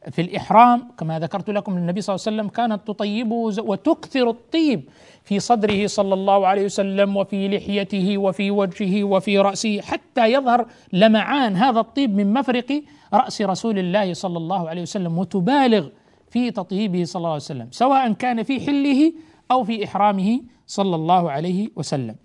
في 0.09 0.21
الإحرام 0.21 0.87
كما 0.97 1.19
ذكرت 1.19 1.49
لكم 1.49 1.77
النبي 1.77 2.01
صلى 2.01 2.15
الله 2.15 2.25
عليه 2.27 2.37
وسلم 2.37 2.49
كانت 2.49 2.87
تطيبه 2.87 3.35
وتكثر 3.59 4.29
الطيب 4.29 4.89
في 5.23 5.39
صدره 5.39 5.87
صلى 5.87 6.13
الله 6.13 6.47
عليه 6.47 6.65
وسلم 6.65 7.17
وفي 7.17 7.47
لحيته 7.57 8.17
وفي 8.17 8.51
وجهه 8.51 9.03
وفي 9.03 9.37
رأسه 9.39 9.81
حتى 9.81 10.33
يظهر 10.33 10.65
لمعان 10.93 11.55
هذا 11.55 11.79
الطيب 11.79 12.15
من 12.15 12.33
مفرق 12.33 12.81
رأس 13.13 13.41
رسول 13.41 13.79
الله 13.79 14.13
صلى 14.13 14.37
الله 14.37 14.69
عليه 14.69 14.81
وسلم 14.81 15.17
وتبالغ 15.17 15.87
في 16.29 16.51
تطيبه 16.51 17.03
صلى 17.03 17.19
الله 17.19 17.29
عليه 17.29 17.35
وسلم 17.35 17.67
سواء 17.71 18.13
كان 18.13 18.43
في 18.43 18.59
حله 18.59 19.13
أو 19.51 19.63
في 19.63 19.85
إحرامه 19.85 20.39
صلى 20.67 20.95
الله 20.95 21.31
عليه 21.31 21.69
وسلم. 21.75 22.15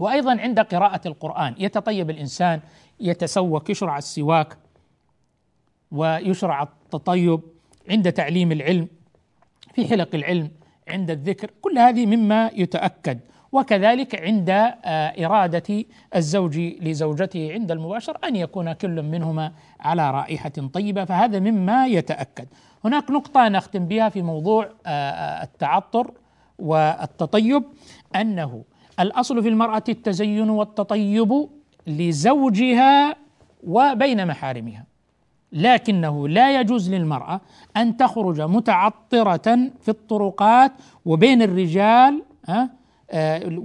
وأيضا 0.00 0.40
عند 0.40 0.60
قراءة 0.60 1.00
القرآن 1.08 1.54
يتطيب 1.58 2.10
الإنسان 2.10 2.60
يتسوك 3.00 3.70
يشرع 3.70 3.98
السواك 3.98 4.56
ويشرع 5.92 6.62
التطيب 6.62 7.40
عند 7.90 8.12
تعليم 8.12 8.52
العلم 8.52 8.88
في 9.74 9.88
حلق 9.88 10.14
العلم 10.14 10.50
عند 10.88 11.10
الذكر 11.10 11.50
كل 11.60 11.78
هذه 11.78 12.06
مما 12.06 12.50
يتأكد. 12.54 13.20
وكذلك 13.52 14.22
عند 14.22 14.50
آه، 14.50 15.26
إرادة 15.26 15.84
الزوج 16.16 16.58
لزوجته 16.58 17.52
عند 17.52 17.70
المباشر 17.70 18.18
أن 18.24 18.36
يكون 18.36 18.72
كل 18.72 19.02
منهما 19.02 19.52
على 19.80 20.10
رائحة 20.10 20.48
طيبة 20.48 21.04
فهذا 21.04 21.38
مما 21.38 21.86
يتأكد. 21.86 22.46
هناك 22.84 23.10
نقطة 23.10 23.48
نختم 23.48 23.86
بها 23.86 24.08
في 24.08 24.22
موضوع 24.22 24.64
آه، 24.86 24.90
آه، 24.90 25.42
التعطر 25.42 26.10
والتطيب 26.58 27.62
أنه 28.16 28.64
الأصل 29.00 29.42
في 29.42 29.48
المرأة 29.48 29.84
التزين 29.88 30.50
والتطيب 30.50 31.48
لزوجها 31.86 33.16
وبين 33.66 34.26
محارمها. 34.26 34.95
لكنه 35.52 36.28
لا 36.28 36.60
يجوز 36.60 36.94
للمرأة 36.94 37.40
أن 37.76 37.96
تخرج 37.96 38.40
متعطرة 38.40 39.70
في 39.82 39.88
الطرقات 39.88 40.72
وبين 41.04 41.42
الرجال 41.42 42.22
ها؟ 42.48 42.70
آه، 43.10 43.58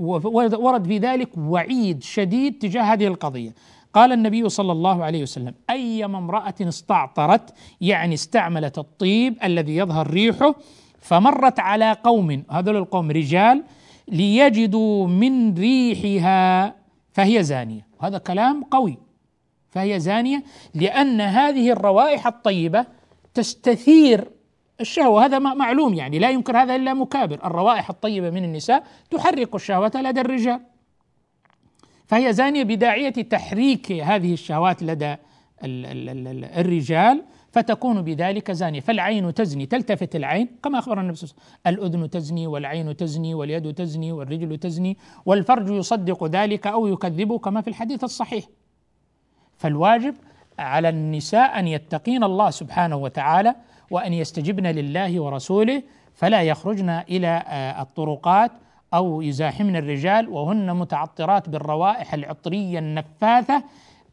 ورد 0.55 0.87
في 0.87 0.97
ذلك 0.97 1.29
وعيد 1.37 2.03
شديد 2.03 2.59
تجاه 2.59 2.83
هذه 2.83 3.07
القضية. 3.07 3.53
قال 3.93 4.11
النبي 4.11 4.49
صلى 4.49 4.71
الله 4.71 5.03
عليه 5.03 5.21
وسلم 5.21 5.53
أيما 5.69 6.17
امرأة 6.17 6.55
استعطرت 6.61 7.53
يعني 7.81 8.13
استعملت 8.13 8.77
الطيب 8.77 9.37
الذي 9.43 9.75
يظهر 9.75 10.09
ريحه 10.09 10.55
فمرت 10.99 11.59
على 11.59 11.97
قوم 12.03 12.43
هذول 12.49 12.75
القوم 12.77 13.11
رجال 13.11 13.63
ليجدوا 14.07 15.07
من 15.07 15.53
ريحها 15.53 16.75
فهي 17.13 17.43
زانية. 17.43 17.87
وهذا 17.99 18.17
كلام 18.17 18.63
قوي. 18.63 18.97
فهي 19.71 19.99
زانية 19.99 20.43
لأن 20.75 21.21
هذه 21.21 21.71
الروائح 21.71 22.27
الطيبة 22.27 22.85
تستثير 23.33 24.27
الشهوة. 24.81 25.25
هذا 25.25 25.39
معلوم 25.39 25.93
يعني 25.93 26.19
لا 26.19 26.29
ينكر 26.29 26.57
هذا 26.57 26.75
إلا 26.75 26.93
مكابر. 26.93 27.45
الروائح 27.45 27.89
الطيبة 27.89 28.29
من 28.29 28.43
النساء 28.43 28.83
تحرك 29.11 29.55
الشهوة 29.55 29.91
لدى 29.95 30.21
الرجال. 30.21 30.59
فهي 32.07 32.33
زانية 32.33 32.63
بداعية 32.63 33.09
تحريك 33.09 33.91
هذه 33.91 34.33
الشهوات 34.33 34.83
لدى 34.83 35.15
الرجال 35.63 37.23
فتكون 37.51 38.01
بذلك 38.01 38.51
زانية. 38.51 38.79
فالعين 38.79 39.33
تزني 39.33 39.65
تلتفت 39.65 40.15
العين 40.15 40.49
كما 40.63 40.79
أخبر 40.79 41.01
النبي 41.01 41.15
صلى 41.15 41.29
الله 41.29 41.43
عليه 41.65 41.77
وسلم 41.77 41.89
الأذن 41.93 42.09
تزني 42.09 42.47
والعين 42.47 42.97
تزني 42.97 43.33
واليد 43.33 43.73
تزني 43.73 44.11
والرجل 44.11 44.57
تزني 44.57 44.97
والفرج 45.25 45.69
يصدق 45.69 46.23
ذلك 46.23 46.67
أو 46.67 46.87
يكذبه 46.87 47.37
كما 47.37 47.61
في 47.61 47.67
الحديث 47.67 48.03
الصحيح. 48.03 48.45
فالواجب 49.61 50.15
على 50.59 50.89
النساء 50.89 51.59
أن 51.59 51.67
يتقين 51.67 52.23
الله 52.23 52.49
سبحانه 52.49 52.95
وتعالى 52.95 53.55
وأن 53.91 54.13
يستجبن 54.13 54.67
لله 54.67 55.21
ورسوله 55.21 55.83
فلا 56.13 56.41
يخرجن 56.41 56.89
إلى 56.89 57.43
آه، 57.47 57.81
الطرقات 57.81 58.51
أو 58.93 59.21
يزاحمن 59.21 59.75
الرجال 59.75 60.29
وهن 60.29 60.75
متعطرات 60.75 61.49
بالروائح 61.49 62.13
العطرية 62.13 62.79
النفاثة 62.79 63.63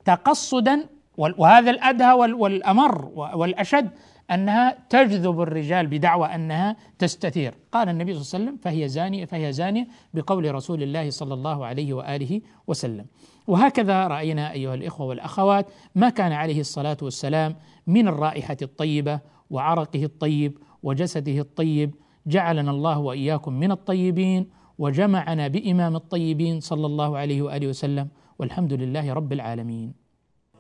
تقصدا 0.05 0.87
وهذا 1.19 1.71
الأدهى 1.71 2.13
والأمر 2.13 3.05
والأشد 3.15 3.91
أنها 4.31 4.77
تجذب 4.91 5.41
الرجال 5.41 5.87
بدعوى 5.87 6.27
أنها 6.27 6.77
تستثير، 6.99 7.55
قال 7.73 7.89
النبي 7.89 8.15
صلى 8.15 8.21
الله 8.23 8.35
عليه 8.35 8.45
وسلم 8.45 8.57
فهي 8.63 8.89
زانية 8.89 9.25
فهي 9.25 9.53
زانية 9.53 9.87
بقول 10.15 10.55
رسول 10.55 10.83
الله 10.83 11.11
صلى 11.11 11.35
الله 11.35 11.67
عليه 11.67 11.95
وآله 11.95 12.41
وسلم. 12.67 13.07
وهكذا 13.49 14.07
رأينا 14.07 14.53
أيها 14.53 14.75
الإخوة 14.75 15.07
والأخوات 15.07 15.67
ما 15.95 16.09
كان 16.11 16.33
عليه 16.33 16.61
الصلاة 16.61 16.97
والسلام 17.03 17.57
من 17.87 18.09
الرائحة 18.09 18.57
الطيبة 18.63 19.21
وعرقه 19.51 20.05
الطيب 20.05 20.59
وجسده 20.83 21.39
الطيب 21.41 21.95
جعلنا 22.27 22.71
الله 22.71 22.99
وإياكم 22.99 23.53
من 23.53 23.71
الطيبين 23.73 24.51
وجمعنا 24.79 25.49
بإمام 25.49 25.97
الطيبين 25.97 26.61
صلى 26.61 26.87
الله 26.87 27.19
عليه 27.19 27.43
وآله 27.43 27.67
وسلم 27.69 28.09
والحمد 28.39 28.73
لله 28.73 29.13
رب 29.13 29.33
العالمين. 29.33 29.95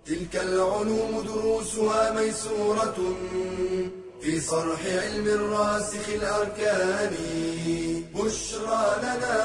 تلك 0.04 0.36
العلوم 0.36 1.12
دروسها 1.26 2.14
ميسورة 2.20 2.98
في 4.20 4.40
صرح 4.40 4.80
علم 4.86 5.26
الراسخ 5.26 6.08
الأركان 6.08 7.12
بشرى 8.14 8.84
لنا 9.02 9.38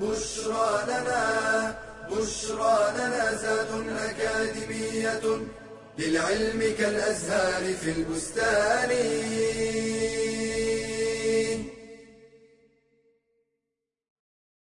بشرى 0.00 0.68
لنا 0.88 1.24
بشرى 2.10 2.92
لنا 2.96 3.34
زاد 3.34 3.68
أكاديمية 3.98 5.20
للعلم 5.98 6.74
كالأزهار 6.78 7.74
في 7.74 7.90
البستان. 7.90 8.90